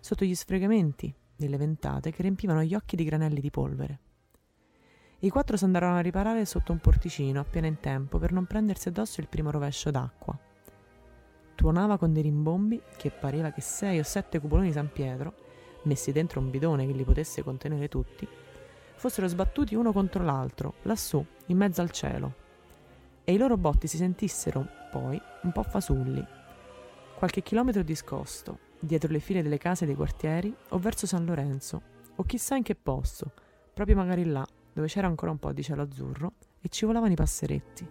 sotto 0.00 0.24
gli 0.24 0.34
sfregamenti 0.34 1.14
delle 1.36 1.56
ventate 1.56 2.10
che 2.10 2.22
riempivano 2.22 2.62
gli 2.62 2.74
occhi 2.74 2.96
di 2.96 3.04
granelli 3.04 3.40
di 3.40 3.50
polvere. 3.50 3.98
I 5.20 5.30
quattro 5.30 5.56
s'andarono 5.56 5.96
a 5.96 6.00
riparare 6.00 6.44
sotto 6.44 6.72
un 6.72 6.78
porticino 6.78 7.40
appena 7.40 7.66
in 7.66 7.80
tempo 7.80 8.18
per 8.18 8.32
non 8.32 8.46
prendersi 8.46 8.88
addosso 8.88 9.20
il 9.20 9.28
primo 9.28 9.50
rovescio 9.50 9.90
d'acqua. 9.90 10.38
Tuonava 11.54 11.96
con 11.96 12.12
dei 12.12 12.22
rimbombi 12.22 12.82
che 12.96 13.10
pareva 13.10 13.50
che 13.50 13.60
sei 13.60 13.98
o 13.98 14.02
sette 14.02 14.38
cupoloni 14.38 14.72
San 14.72 14.92
Pietro, 14.92 15.34
messi 15.84 16.12
dentro 16.12 16.40
un 16.40 16.50
bidone 16.50 16.86
che 16.86 16.92
li 16.92 17.04
potesse 17.04 17.42
contenere 17.42 17.88
tutti, 17.88 18.28
fossero 18.96 19.28
sbattuti 19.28 19.74
uno 19.74 19.92
contro 19.92 20.22
l'altro, 20.24 20.74
lassù, 20.82 21.24
in 21.46 21.56
mezzo 21.56 21.80
al 21.80 21.90
cielo, 21.90 22.34
e 23.24 23.32
i 23.32 23.38
loro 23.38 23.56
botti 23.56 23.86
si 23.86 23.96
sentissero, 23.96 24.66
poi, 24.90 25.20
un 25.42 25.52
po' 25.52 25.62
fasulli. 25.62 26.24
Qualche 27.24 27.42
chilometro 27.42 27.82
discosto, 27.82 28.58
dietro 28.78 29.10
le 29.10 29.18
file 29.18 29.40
delle 29.40 29.56
case 29.56 29.86
dei 29.86 29.94
quartieri, 29.94 30.54
o 30.68 30.78
verso 30.78 31.06
San 31.06 31.24
Lorenzo, 31.24 31.80
o 32.16 32.22
chissà 32.24 32.54
in 32.56 32.62
che 32.62 32.74
posto, 32.74 33.32
proprio 33.72 33.96
magari 33.96 34.26
là, 34.26 34.46
dove 34.74 34.88
c'era 34.88 35.06
ancora 35.06 35.30
un 35.30 35.38
po' 35.38 35.50
di 35.54 35.62
cielo 35.62 35.80
azzurro 35.80 36.32
e 36.60 36.68
ci 36.68 36.84
volavano 36.84 37.12
i 37.12 37.16
passeretti. 37.16 37.88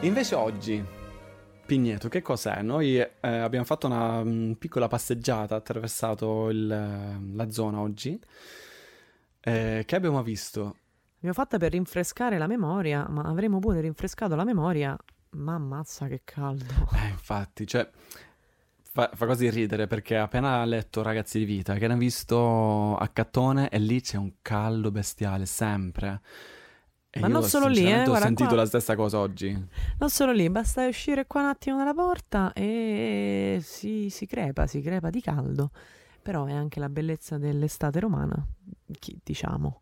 Invece 0.00 0.34
oggi, 0.34 0.82
Pigneto, 1.70 2.08
che 2.08 2.20
cos'è? 2.20 2.62
Noi 2.62 2.96
eh, 2.98 3.08
abbiamo 3.20 3.64
fatto 3.64 3.86
una 3.86 4.24
mm, 4.24 4.54
piccola 4.54 4.88
passeggiata, 4.88 5.54
attraversato 5.54 6.48
il- 6.48 6.66
la 6.66 7.50
zona 7.52 7.78
oggi. 7.78 8.18
Eh, 9.40 9.84
che 9.86 9.94
abbiamo 9.94 10.20
visto? 10.24 10.76
L'abbiamo 11.14 11.34
fatta 11.34 11.58
per 11.58 11.70
rinfrescare 11.70 12.38
la 12.38 12.48
memoria, 12.48 13.06
ma 13.08 13.22
avremmo 13.22 13.60
pure 13.60 13.80
rinfrescato 13.82 14.34
la 14.34 14.42
memoria. 14.42 14.96
Ma 15.36 15.54
ammazza 15.54 16.08
che 16.08 16.22
caldo. 16.24 16.88
Eh, 16.92 17.08
infatti, 17.10 17.64
cioè, 17.68 17.88
fa, 18.82 19.08
fa 19.14 19.24
quasi 19.26 19.48
ridere 19.48 19.86
perché 19.86 20.16
appena 20.16 20.64
letto 20.64 21.02
Ragazzi 21.02 21.38
di 21.38 21.44
Vita, 21.44 21.74
che 21.74 21.86
ne 21.86 21.94
ho 21.94 21.98
visto 21.98 22.96
a 22.96 23.06
Cattone 23.06 23.68
e 23.68 23.78
lì 23.78 24.00
c'è 24.00 24.16
un 24.16 24.32
caldo 24.42 24.90
bestiale, 24.90 25.46
sempre. 25.46 26.20
E 27.12 27.18
Ma 27.18 27.26
non 27.26 27.42
solo 27.42 27.66
lì, 27.66 27.90
eh, 27.90 28.08
ho 28.08 28.14
sentito 28.14 28.50
qua. 28.50 28.58
la 28.58 28.66
stessa 28.66 28.94
cosa 28.94 29.18
oggi. 29.18 29.50
Non 29.98 30.10
solo 30.10 30.30
lì, 30.30 30.48
basta 30.48 30.86
uscire 30.86 31.26
qua 31.26 31.40
un 31.40 31.48
attimo 31.48 31.76
dalla 31.76 31.92
porta 31.92 32.52
e 32.52 33.58
si, 33.62 34.10
si 34.10 34.26
crepa, 34.26 34.68
si 34.68 34.80
crepa 34.80 35.10
di 35.10 35.20
caldo. 35.20 35.70
Però 36.22 36.44
è 36.44 36.52
anche 36.52 36.78
la 36.78 36.88
bellezza 36.88 37.36
dell'estate 37.36 37.98
romana, 37.98 38.46
diciamo. 39.24 39.80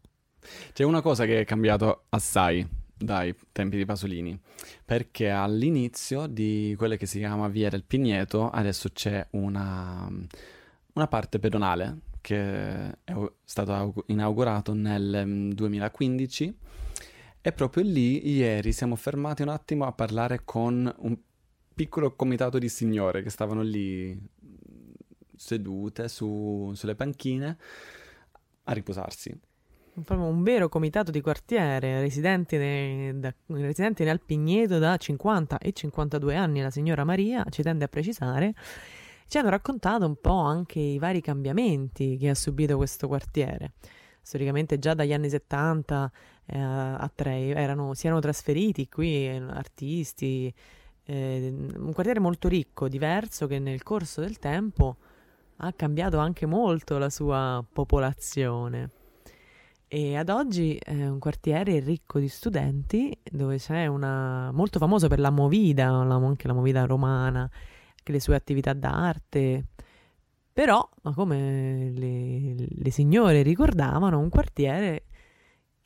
C'è 0.73 0.85
una 0.85 1.03
cosa 1.03 1.27
che 1.27 1.41
è 1.41 1.45
cambiato 1.45 2.05
assai 2.09 2.67
dai 2.97 3.35
tempi 3.53 3.77
di 3.77 3.85
Pasolini, 3.85 4.39
perché 4.85 5.29
all'inizio 5.29 6.27
di 6.27 6.75
quella 6.79 6.97
che 6.97 7.07
si 7.07 7.19
chiama 7.19 7.49
Via 7.49 7.69
del 7.69 7.85
Pigneto 7.85 8.51
adesso 8.51 8.89
c'è 8.89 9.27
una, 9.33 10.11
una 10.95 11.07
parte 11.07 11.39
pedonale 11.39 11.99
che 12.21 12.91
è 13.05 13.13
au- 13.13 14.05
inaugurato 14.07 14.75
nel 14.75 15.23
mm, 15.25 15.51
2015 15.53 16.57
e 17.49 17.53
proprio 17.53 17.83
lì 17.83 18.29
ieri 18.29 18.73
siamo 18.73 18.95
fermati 18.95 19.41
un 19.41 19.49
attimo 19.49 19.87
a 19.87 19.93
parlare 19.93 20.43
con 20.45 20.95
un 20.99 21.19
piccolo 21.75 22.15
comitato 22.15 22.59
di 22.59 22.69
signore 22.69 23.23
che 23.23 23.31
stavano 23.31 23.63
lì 23.63 24.13
mm, 24.15 24.93
sedute 25.35 26.09
su- 26.09 26.73
sulle 26.75 26.95
panchine 26.95 27.57
a 28.65 28.73
riposarsi. 28.73 29.35
Proprio 30.05 30.29
un 30.29 30.43
vero 30.43 30.69
comitato 30.69 31.11
di 31.11 31.23
quartiere, 31.23 32.01
residenti, 32.01 32.59
ne- 32.59 33.19
da- 33.19 33.35
residenti 33.47 34.05
nel 34.05 34.21
Pigneto 34.21 34.79
da 34.79 34.97
50 34.99 35.59
e 35.59 35.73
52 35.73 36.37
anni, 36.37 36.61
la 36.61 36.71
signora 36.71 37.05
Maria 37.05 37.47
ci 37.49 37.63
tende 37.63 37.85
a 37.85 37.89
precisare, 37.89 38.55
ci 39.27 39.39
hanno 39.39 39.49
raccontato 39.49 40.05
un 40.05 40.17
po' 40.21 40.39
anche 40.39 40.81
i 40.81 40.99
vari 40.99 41.23
cambiamenti 41.23 42.19
che 42.19 42.29
ha 42.29 42.35
subito 42.35 42.77
questo 42.77 43.09
quartiere. 43.09 43.73
Storicamente 44.21 44.79
già 44.79 44.93
dagli 44.93 45.15
anni 45.15 45.31
70 45.31 46.13
eh, 46.51 46.59
a 46.59 47.11
Trei 47.15 47.51
erano, 47.51 47.95
si 47.95 48.07
erano 48.07 48.21
trasferiti 48.21 48.89
qui 48.89 49.27
eh, 49.27 49.37
artisti, 49.37 50.53
eh, 51.05 51.55
un 51.77 51.93
quartiere 51.93 52.21
molto 52.21 52.49
ricco, 52.49 52.89
diverso, 52.89 53.47
che 53.47 53.59
nel 53.59 53.83
corso 53.83 54.23
del 54.23 54.39
tempo 54.39 54.97
ha 55.57 55.73
cambiato 55.73 56.19
anche 56.19 56.47
molto 56.47 56.97
la 56.99 57.11
sua 57.11 57.65
popolazione. 57.71 58.91
E 59.89 60.17
ad 60.17 60.29
oggi 60.29 60.77
è 60.77 61.07
un 61.07 61.19
quartiere 61.19 61.81
ricco 61.81 62.19
di 62.19 62.29
studenti 62.29 63.17
dove 63.31 63.57
c'è 63.57 63.87
una 63.87 64.51
molto 64.53 64.79
famoso 64.79 65.09
per 65.09 65.19
la 65.19 65.31
movida, 65.31 65.91
la- 66.05 66.15
anche 66.15 66.47
la 66.47 66.53
movida 66.55 66.85
romana, 66.85 67.41
anche 67.41 68.13
le 68.13 68.21
sue 68.21 68.35
attività 68.35 68.73
d'arte. 68.73 69.65
Però, 70.53 70.89
come 71.15 71.91
le, 71.95 72.55
le 72.69 72.91
signore 72.91 73.43
ricordavano, 73.43 74.19
un 74.19 74.29
quartiere 74.29 75.05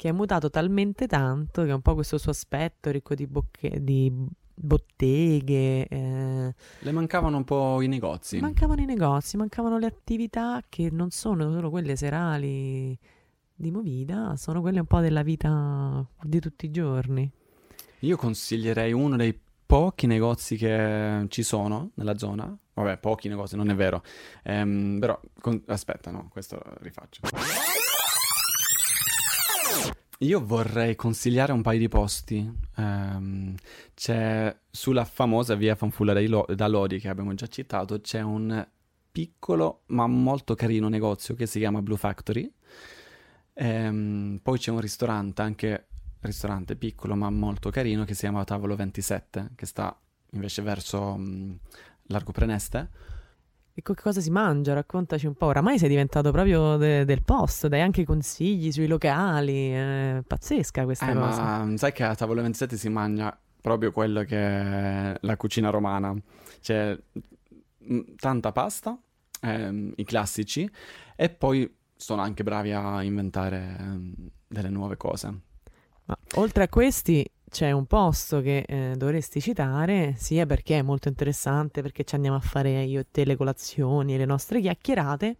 che 0.02 0.08
è 0.08 0.12
mutato 0.12 0.50
talmente 0.50 1.06
tanto 1.06 1.62
che 1.62 1.70
ha 1.70 1.76
un 1.76 1.80
po' 1.80 1.94
questo 1.94 2.18
suo 2.18 2.32
aspetto 2.32 2.90
ricco 2.90 3.14
di, 3.14 3.28
bocche- 3.28 3.84
di 3.84 4.12
botteghe, 4.52 5.86
eh, 5.86 6.54
Le 6.80 6.90
mancavano 6.90 7.36
un 7.36 7.44
po' 7.44 7.80
i 7.80 7.86
negozi. 7.86 8.40
Mancavano 8.40 8.82
i 8.82 8.84
negozi, 8.84 9.36
mancavano 9.36 9.78
le 9.78 9.86
attività 9.86 10.60
che 10.68 10.88
non 10.90 11.10
sono 11.10 11.52
solo 11.52 11.70
quelle 11.70 11.94
serali 11.94 12.98
di 13.54 13.70
Movida, 13.70 14.34
sono 14.34 14.60
quelle 14.60 14.80
un 14.80 14.86
po' 14.86 14.98
della 14.98 15.22
vita 15.22 16.04
di 16.20 16.40
tutti 16.40 16.66
i 16.66 16.72
giorni. 16.72 17.30
Io 18.00 18.16
consiglierei 18.16 18.92
uno 18.92 19.14
dei 19.14 19.40
pochi 19.64 20.08
negozi 20.08 20.56
che 20.56 21.26
ci 21.28 21.44
sono 21.44 21.90
nella 21.94 22.18
zona. 22.18 22.52
Vabbè, 22.74 22.98
pochi 22.98 23.28
negozi, 23.28 23.54
non 23.54 23.70
è 23.70 23.74
vero. 23.76 24.02
Ehm, 24.42 24.98
però, 24.98 25.20
con- 25.40 25.62
aspetta, 25.66 26.10
no, 26.10 26.26
questo 26.28 26.60
rifaccio. 26.80 27.20
Io 30.22 30.44
vorrei 30.44 30.94
consigliare 30.94 31.50
un 31.52 31.62
paio 31.62 31.80
di 31.80 31.88
posti. 31.88 32.48
Ehm, 32.76 33.56
c'è 33.94 34.56
sulla 34.70 35.04
famosa 35.04 35.56
via 35.56 35.74
Fanfulla 35.74 36.12
Lo- 36.20 36.46
da 36.54 36.68
Lodi, 36.68 36.98
che 37.00 37.08
abbiamo 37.08 37.34
già 37.34 37.48
citato, 37.48 38.00
c'è 38.00 38.20
un 38.20 38.64
piccolo 39.10 39.82
ma 39.86 40.06
molto 40.06 40.54
carino 40.54 40.88
negozio 40.88 41.34
che 41.34 41.46
si 41.46 41.58
chiama 41.58 41.82
Blue 41.82 41.96
Factory. 41.98 42.50
Ehm, 43.54 44.38
poi 44.42 44.58
c'è 44.58 44.70
un 44.70 44.80
ristorante, 44.80 45.42
anche 45.42 45.86
ristorante 46.20 46.76
piccolo 46.76 47.14
ma 47.16 47.28
molto 47.30 47.70
carino, 47.70 48.04
che 48.04 48.14
si 48.14 48.20
chiama 48.20 48.44
Tavolo 48.44 48.76
27, 48.76 49.50
che 49.56 49.66
sta 49.66 49.96
invece 50.30 50.62
verso 50.62 51.16
mh, 51.16 51.58
Largo 52.04 52.32
Preneste. 52.32 52.88
E 53.74 53.80
che 53.80 53.94
cosa 53.94 54.20
si 54.20 54.30
mangia? 54.30 54.74
Raccontaci 54.74 55.26
un 55.26 55.34
po'. 55.34 55.46
Oramai 55.46 55.78
sei 55.78 55.88
diventato 55.88 56.30
proprio 56.30 56.76
de- 56.76 57.04
del 57.06 57.22
posto, 57.22 57.68
dai 57.68 57.80
anche 57.80 58.04
consigli 58.04 58.70
sui 58.70 58.86
locali. 58.86 59.70
È 59.70 60.22
pazzesca 60.26 60.84
questa 60.84 61.10
Eh, 61.10 61.14
cosa. 61.14 61.42
ma 61.66 61.76
sai 61.76 61.92
che 61.92 62.04
a 62.04 62.14
Tavolo 62.14 62.42
27 62.42 62.76
si 62.76 62.88
mangia 62.90 63.36
proprio 63.62 63.90
quello 63.90 64.24
che 64.24 64.36
è 64.36 65.16
la 65.20 65.36
cucina 65.38 65.70
romana. 65.70 66.14
C'è 66.60 66.98
mh, 67.78 68.00
tanta 68.16 68.52
pasta, 68.52 68.98
ehm, 69.40 69.92
i 69.96 70.04
classici, 70.04 70.70
e 71.16 71.30
poi 71.30 71.74
sono 71.96 72.20
anche 72.20 72.42
bravi 72.42 72.72
a 72.72 73.02
inventare 73.02 73.76
ehm, 73.78 74.14
delle 74.48 74.68
nuove 74.68 74.98
cose. 74.98 75.40
Ma 76.04 76.16
oltre 76.34 76.64
a 76.64 76.68
questi 76.68 77.24
c'è 77.52 77.70
un 77.70 77.84
posto 77.84 78.40
che 78.40 78.64
eh, 78.66 78.94
dovresti 78.96 79.38
citare, 79.38 80.14
sia 80.16 80.46
perché 80.46 80.78
è 80.78 80.82
molto 80.82 81.08
interessante, 81.08 81.82
perché 81.82 82.02
ci 82.02 82.14
andiamo 82.14 82.38
a 82.38 82.40
fare 82.40 82.82
io 82.82 83.00
e 83.00 83.06
te 83.10 83.26
le 83.26 83.36
colazioni 83.36 84.14
e 84.14 84.16
le 84.16 84.24
nostre 84.24 84.58
chiacchierate, 84.62 85.36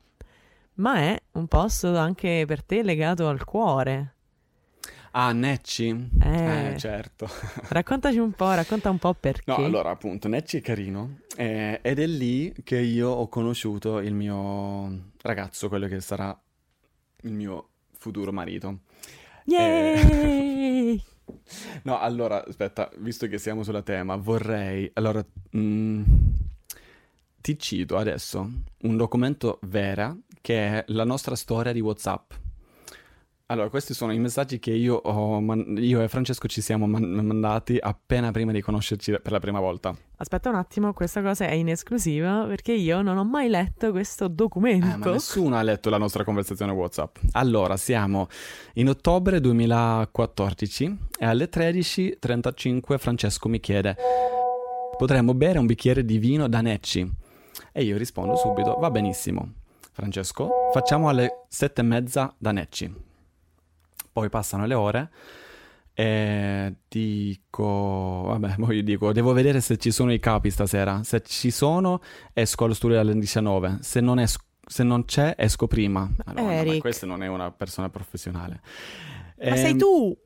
ma 0.75 0.98
è 0.98 1.18
un 1.33 1.46
posto 1.46 1.96
anche 1.96 2.44
per 2.46 2.62
te 2.62 2.83
legato 2.83 3.29
al 3.29 3.42
cuore. 3.44 4.14
Ah, 5.12 5.33
Necci? 5.33 6.11
Eh. 6.20 6.72
Eh, 6.72 6.79
certo. 6.79 7.27
Raccontaci 7.70 8.18
un 8.18 8.33
po', 8.33 8.53
racconta 8.53 8.90
un 8.90 8.98
po' 8.98 9.14
perché. 9.14 9.51
No, 9.51 9.64
allora 9.64 9.88
appunto, 9.88 10.29
Necci 10.29 10.59
è 10.59 10.61
carino 10.61 11.20
eh, 11.35 11.81
ed 11.83 11.98
è 11.98 12.07
lì 12.07 12.53
che 12.62 12.79
io 12.79 13.09
ho 13.09 13.27
conosciuto 13.29 14.01
il 14.01 14.12
mio 14.12 15.12
ragazzo, 15.22 15.68
quello 15.68 15.88
che 15.88 16.01
sarà 16.01 16.38
il 17.22 17.33
mio 17.33 17.68
futuro 17.92 18.33
marito. 18.33 18.81
Yay! 19.44 21.03
No, 21.82 21.98
allora, 21.98 22.44
aspetta, 22.44 22.90
visto 22.98 23.26
che 23.26 23.38
siamo 23.38 23.62
sulla 23.62 23.82
tema, 23.82 24.16
vorrei... 24.16 24.90
Allora, 24.94 25.24
mm, 25.56 26.02
ti 27.40 27.58
cito 27.58 27.96
adesso 27.96 28.48
un 28.82 28.96
documento 28.96 29.58
vera 29.62 30.16
che 30.40 30.78
è 30.78 30.85
la 30.88 31.04
nostra 31.04 31.35
storia 31.35 31.72
di 31.72 31.80
WhatsApp. 31.80 32.32
Allora, 33.52 33.68
questi 33.68 33.92
sono 33.92 34.12
i 34.12 34.18
messaggi 34.18 34.58
che 34.58 34.70
io, 34.70 34.94
ho 34.94 35.38
io 35.76 36.00
e 36.00 36.08
Francesco 36.08 36.48
ci 36.48 36.62
siamo 36.62 36.86
man- 36.86 37.02
mandati 37.04 37.76
appena 37.78 38.30
prima 38.30 38.50
di 38.50 38.62
conoscerci 38.62 39.10
per 39.20 39.30
la 39.30 39.40
prima 39.40 39.60
volta. 39.60 39.94
Aspetta 40.16 40.48
un 40.48 40.54
attimo, 40.54 40.94
questa 40.94 41.20
cosa 41.20 41.44
è 41.46 41.52
in 41.52 41.68
esclusiva 41.68 42.44
perché 42.46 42.72
io 42.72 43.02
non 43.02 43.18
ho 43.18 43.24
mai 43.24 43.50
letto 43.50 43.90
questo 43.90 44.24
Eh, 44.24 44.30
documento. 44.30 45.10
nessuno 45.12 45.56
ha 45.56 45.62
letto 45.62 45.90
la 45.90 45.98
nostra 45.98 46.24
conversazione 46.24 46.72
WhatsApp. 46.72 47.16
Allora, 47.32 47.76
siamo 47.76 48.28
in 48.74 48.88
ottobre 48.88 49.38
2014 49.38 50.98
e 51.18 51.26
alle 51.26 51.50
13.35 51.50 52.96
Francesco 52.96 53.50
mi 53.50 53.60
chiede: 53.60 53.96
Potremmo 54.96 55.34
bere 55.34 55.58
un 55.58 55.66
bicchiere 55.66 56.06
di 56.06 56.16
vino 56.16 56.48
da 56.48 56.62
Necci? 56.62 57.06
E 57.70 57.82
io 57.82 57.98
rispondo 57.98 58.34
subito: 58.34 58.76
Va 58.80 58.90
benissimo. 58.90 59.52
Francesco, 59.92 60.48
facciamo 60.72 61.10
alle 61.10 61.44
sette 61.48 61.82
e 61.82 61.84
mezza 61.84 62.34
da 62.38 62.50
Necci. 62.52 63.10
Poi 64.12 64.29
passano 64.29 64.66
le 64.66 64.75
ore 64.75 65.11
e 65.94 66.75
dico, 66.88 68.25
vabbè, 68.29 68.55
poi 68.61 68.83
dico, 68.83 69.12
devo 69.12 69.33
vedere 69.33 69.61
se 69.61 69.77
ci 69.79 69.90
sono 69.90 70.12
i 70.12 70.18
capi 70.20 70.51
stasera. 70.51 71.03
Se 71.05 71.22
ci 71.22 71.51
sono, 71.51 72.01
esco 72.33 72.64
allo 72.64 72.75
studio 72.75 72.98
alle 73.01 73.14
19. 73.14 73.79
Se 73.81 74.01
non, 74.01 74.18
es- 74.18 74.38
se 74.66 74.83
non 74.83 75.05
c'è, 75.05 75.35
esco 75.37 75.66
prima. 75.66 76.11
Ma 76.35 76.53
Eric. 76.53 76.81
questa 76.81 77.07
non 77.07 77.22
è 77.22 77.27
una 77.27 77.51
persona 77.51 77.88
professionale. 77.90 78.61
Ma 79.44 79.57
sei 79.57 79.70
Ehm, 79.72 79.79
tu! 79.79 80.16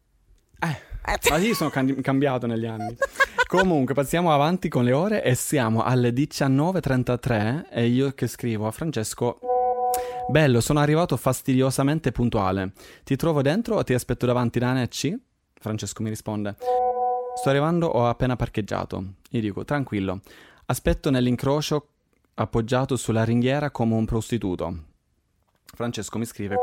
eh, 0.61 1.31
ma 1.31 1.37
io 1.37 1.55
sono 1.55 1.71
cam- 1.71 2.01
cambiato 2.01 2.47
negli 2.47 2.67
anni. 2.67 2.97
Comunque, 3.47 3.95
passiamo 3.95 4.33
avanti 4.33 4.69
con 4.69 4.83
le 4.85 4.93
ore 4.93 5.23
e 5.23 5.35
siamo 5.37 5.83
alle 5.85 6.11
19.33 6.13 7.67
e 7.71 7.87
io 7.87 8.13
che 8.13 8.27
scrivo 8.27 8.67
a 8.67 8.73
Francesco... 8.73 9.39
Bello, 10.29 10.61
sono 10.61 10.81
arrivato 10.81 11.17
fastidiosamente 11.17 12.11
puntuale. 12.11 12.73
Ti 13.05 13.15
trovo 13.15 13.43
dentro 13.43 13.77
o 13.77 13.85
ti 13.85 13.95
aspetto 13.95 14.27
davanti 14.27 14.59
da 14.59 14.73
Necci? 14.73 15.17
Francesco 15.55 16.03
mi 16.03 16.09
risponde. 16.09 16.57
Sto 17.37 17.49
arrivando, 17.49 17.87
ho 17.87 18.09
appena 18.09 18.35
parcheggiato. 18.35 19.05
Io 19.31 19.41
dico, 19.41 19.65
tranquillo. 19.65 20.21
Aspetto 20.67 21.11
nell'incrocio 21.11 21.89
appoggiato 22.35 22.97
sulla 22.97 23.25
ringhiera 23.25 23.71
come 23.71 23.95
un 23.95 24.05
prostituto. 24.05 24.77
Francesco 25.65 26.19
mi 26.19 26.25
scrive 26.25 26.57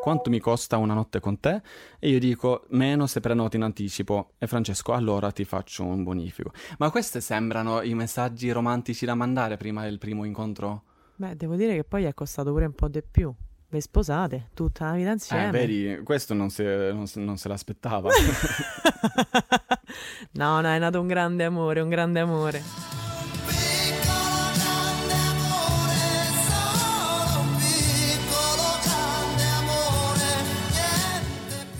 quanto 0.00 0.30
mi 0.30 0.38
costa 0.38 0.76
una 0.76 0.94
notte 0.94 1.18
con 1.18 1.40
te? 1.40 1.62
E 1.98 2.08
io 2.08 2.18
dico 2.20 2.64
meno 2.68 3.08
se 3.08 3.18
prenoti 3.18 3.56
in 3.56 3.62
anticipo. 3.62 4.34
E 4.38 4.46
Francesco, 4.46 4.92
allora 4.92 5.32
ti 5.32 5.44
faccio 5.44 5.84
un 5.84 6.04
bonifico. 6.04 6.52
Ma 6.78 6.90
questi 6.90 7.20
sembrano 7.20 7.82
i 7.82 7.92
messaggi 7.94 8.52
romantici 8.52 9.04
da 9.04 9.16
mandare 9.16 9.56
prima 9.56 9.82
del 9.82 9.98
primo 9.98 10.24
incontro? 10.24 10.84
Beh, 11.20 11.36
devo 11.36 11.54
dire 11.54 11.74
che 11.74 11.84
poi 11.84 12.04
è 12.04 12.14
costato 12.14 12.50
pure 12.50 12.64
un 12.64 12.72
po' 12.72 12.88
di 12.88 13.02
più. 13.02 13.30
Le 13.68 13.80
sposate, 13.82 14.48
tutta 14.54 14.86
la 14.86 14.92
vita 14.92 15.10
insieme. 15.10 15.48
Eh, 15.48 15.50
vedi, 15.50 16.00
questo 16.02 16.32
non, 16.32 16.48
si- 16.48 16.62
non 16.62 17.04
non 17.16 17.36
se 17.36 17.48
l'aspettava. 17.48 18.08
no, 20.32 20.60
no, 20.62 20.68
è 20.68 20.78
nato 20.78 20.98
un 20.98 21.06
grande 21.06 21.44
amore, 21.44 21.80
un 21.80 21.90
grande 21.90 22.20
amore. 22.20 22.62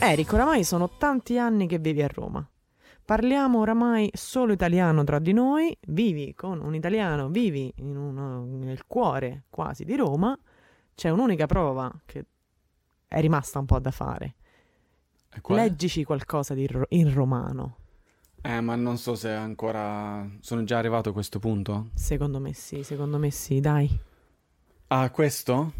Eric, 0.00 0.32
oramai 0.34 0.64
sono 0.64 0.90
tanti 0.98 1.38
anni 1.38 1.66
che 1.66 1.78
vivi 1.78 2.02
a 2.02 2.10
Roma. 2.12 2.46
Parliamo 3.10 3.58
oramai 3.58 4.08
solo 4.12 4.52
italiano 4.52 5.02
tra 5.02 5.18
di 5.18 5.32
noi, 5.32 5.76
vivi 5.88 6.32
con 6.36 6.60
un 6.60 6.76
italiano, 6.76 7.28
vivi 7.28 7.74
uno- 7.78 8.44
nel 8.44 8.86
cuore 8.86 9.46
quasi 9.50 9.84
di 9.84 9.96
Roma. 9.96 10.38
C'è 10.94 11.08
un'unica 11.08 11.46
prova 11.46 11.92
che 12.06 12.24
è 13.08 13.20
rimasta 13.20 13.58
un 13.58 13.66
po' 13.66 13.80
da 13.80 13.90
fare. 13.90 14.34
Leggici 15.48 16.04
qualcosa 16.04 16.54
ro- 16.68 16.86
in 16.90 17.12
romano. 17.12 17.78
Eh, 18.42 18.60
ma 18.60 18.76
non 18.76 18.96
so 18.96 19.16
se 19.16 19.32
ancora 19.32 20.24
sono 20.38 20.62
già 20.62 20.78
arrivato 20.78 21.08
a 21.08 21.12
questo 21.12 21.40
punto. 21.40 21.88
Secondo 21.94 22.38
me 22.38 22.54
sì, 22.54 22.84
secondo 22.84 23.18
me 23.18 23.32
sì, 23.32 23.58
dai. 23.58 23.90
Ah, 24.86 25.10
questo? 25.10 25.72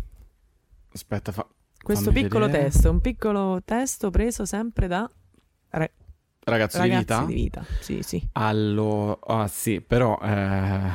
Aspetta, 0.92 1.30
fa... 1.30 1.46
Questo 1.80 2.10
piccolo 2.10 2.46
vedere. 2.46 2.64
testo, 2.64 2.90
un 2.90 3.00
piccolo 3.00 3.62
testo 3.64 4.10
preso 4.10 4.44
sempre 4.44 4.88
da 4.88 5.08
ra- 5.68 5.90
Ragazzo 6.42 6.78
ragazzi 6.78 6.94
di 6.94 6.98
vita? 6.98 7.24
di 7.24 7.34
vita. 7.34 7.64
Sì, 7.80 8.02
sì. 8.02 8.28
Allora, 8.32 9.18
ah 9.26 9.46
sì, 9.46 9.80
però 9.80 10.18
eh, 10.22 10.90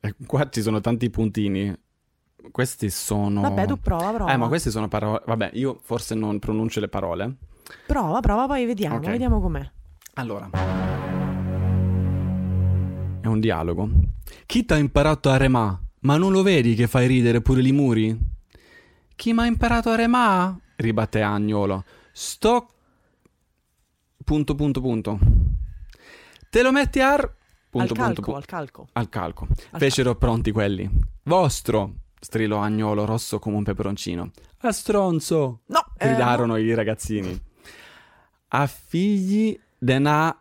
qua 0.26 0.48
ci 0.48 0.62
sono 0.62 0.80
tanti 0.80 1.10
puntini. 1.10 1.74
Questi 2.50 2.90
sono... 2.90 3.40
Vabbè, 3.42 3.66
tu 3.66 3.78
prova, 3.78 4.12
prova. 4.12 4.32
Eh, 4.32 4.36
ma 4.36 4.48
queste 4.48 4.70
sono 4.70 4.88
parole... 4.88 5.20
Vabbè, 5.26 5.50
io 5.54 5.78
forse 5.82 6.14
non 6.14 6.38
pronuncio 6.38 6.80
le 6.80 6.88
parole. 6.88 7.36
Prova, 7.86 8.20
prova, 8.20 8.46
poi 8.46 8.64
vediamo, 8.64 8.96
Ok. 8.96 9.06
vediamo 9.06 9.40
com'è. 9.40 9.68
Allora. 10.14 10.48
È 13.20 13.26
un 13.26 13.40
dialogo. 13.40 13.88
Chi 14.46 14.64
t'ha 14.64 14.76
imparato 14.76 15.28
a 15.30 15.36
remà? 15.36 15.78
Ma 16.00 16.16
non 16.16 16.30
lo 16.30 16.42
vedi 16.42 16.74
che 16.74 16.86
fai 16.86 17.06
ridere 17.08 17.40
pure 17.42 17.60
i 17.60 17.72
muri? 17.72 18.16
Chi 19.16 19.32
m'ha 19.32 19.46
imparato 19.46 19.90
a 19.90 19.96
remà? 19.96 20.56
Ribatte 20.76 21.20
Agnolo. 21.22 21.84
Sto... 22.12 22.68
Punto, 24.26 24.56
punto, 24.56 24.80
punto. 24.80 25.18
Te 26.50 26.60
lo 26.62 26.72
metti 26.72 26.98
ar... 26.98 27.32
Punto, 27.70 27.92
al 27.92 27.98
calco, 27.98 28.22
pu- 28.22 28.32
al 28.36 28.44
calco. 28.44 28.88
al 28.94 29.08
calco. 29.08 29.46
Al 29.70 29.78
Fecero 29.78 30.16
pronti 30.16 30.50
quelli. 30.50 30.90
Vostro! 31.22 31.92
strillò 32.18 32.58
Agnolo 32.58 33.04
rosso 33.04 33.38
come 33.38 33.54
un 33.54 33.62
peperoncino. 33.62 34.30
A 34.62 34.72
stronzo! 34.72 35.60
No, 35.66 35.84
eh, 35.96 36.06
gridarono 36.08 36.56
i 36.56 36.74
ragazzini. 36.74 37.40
A 38.48 38.66
figli 38.66 39.56
dena 39.78 40.36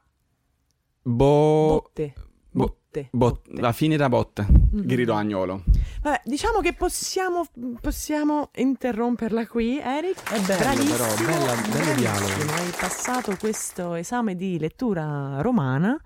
bo... 1.03 1.67
botte. 1.83 2.13
bo- 2.49 2.63
Botte. 2.65 3.07
bot- 3.11 3.47
botte. 3.49 3.61
la 3.61 3.71
fine 3.71 3.97
da 3.97 4.09
botte, 4.09 4.47
Mhm. 4.49 4.81
gridò 4.87 5.13
Agnolo. 5.13 5.63
Vabbè, 6.05 6.21
diciamo 6.23 6.59
che 6.59 6.73
possiamo, 6.73 7.47
possiamo 7.81 8.51
interromperla 8.57 9.47
qui, 9.47 9.79
Eric. 9.79 10.21
È 10.21 10.39
bello, 10.39 10.83
però, 10.83 11.15
bella- 11.15 11.55
bello 11.67 11.95
dialogo. 11.95 12.53
Hai 12.53 12.71
passato 12.79 13.35
questo 13.39 13.95
esame 13.95 14.35
di 14.35 14.59
lettura 14.59 15.41
romana. 15.41 15.99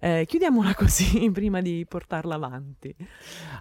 Eh, 0.00 0.26
chiudiamola 0.28 0.74
così 0.74 1.30
prima 1.32 1.62
di 1.62 1.86
portarla 1.88 2.34
avanti. 2.34 2.94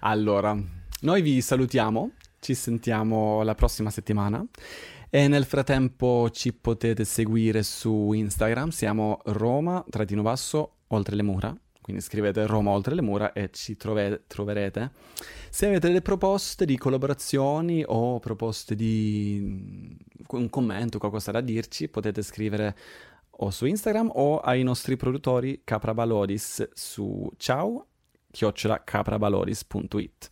Allora, 0.02 0.62
noi 1.04 1.21
vi 1.21 1.39
salutiamo, 1.39 2.12
ci 2.41 2.54
sentiamo 2.54 3.41
la 3.43 3.56
prossima 3.56 3.89
settimana 3.89 4.45
e 5.10 5.30
nel 5.30 5.45
frattempo 5.45 6.30
ci 6.32 6.52
potete 6.52 7.06
seguire 7.06 7.63
su 7.63 8.12
Instagram, 8.12 8.71
siamo 8.71 9.21
Roma, 9.23 9.86
trattino 9.89 10.21
basso, 10.21 10.80
oltre 10.88 11.15
le 11.15 11.23
mura, 11.23 11.56
quindi 11.88 12.04
scrivete 12.04 12.45
Roma 12.45 12.71
oltre 12.71 12.95
le 12.95 13.02
mura 13.02 13.32
e 13.32 13.50
ci 13.50 13.78
trove- 13.78 14.23
troverete. 14.28 14.91
Se 15.50 15.67
avete 15.67 15.88
delle 15.88 16.02
proposte 16.02 16.65
di 16.65 16.78
collaborazioni 16.78 17.82
o 17.88 18.19
proposte 18.19 18.76
di 18.76 19.95
un 20.32 20.50
commento, 20.50 20.97
qualcosa 20.97 21.32
da 21.32 21.39
dirci, 21.39 21.88
potete 21.88 22.21
scrivere 22.23 22.76
o 23.39 23.52
su 23.52 23.65
Instagram 23.65 24.12
o 24.15 24.39
ai 24.39 24.63
nostri 24.63 24.97
produttori 24.97 25.62
Capra 25.63 25.93
Balodis 25.93 26.71
su 26.73 27.32
ciao 27.38 27.88
chiocciola 28.32 28.84
caprabalodis.it. 28.84 30.32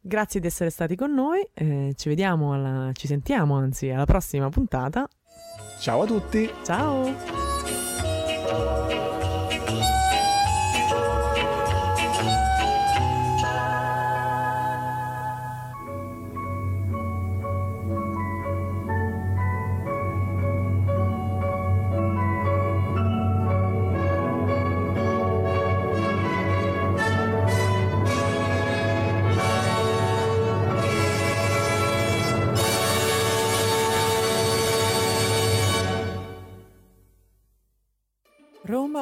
Grazie 0.00 0.40
di 0.40 0.46
essere 0.48 0.70
stati 0.70 0.96
con 0.96 1.14
noi, 1.14 1.48
eh, 1.54 1.92
ci 1.94 2.08
vediamo, 2.08 2.52
alla, 2.52 2.90
ci 2.94 3.06
sentiamo 3.06 3.54
anzi 3.54 3.90
alla 3.90 4.06
prossima 4.06 4.48
puntata. 4.48 5.08
Ciao 5.78 6.02
a 6.02 6.06
tutti! 6.06 6.50
Ciao! 6.64 8.85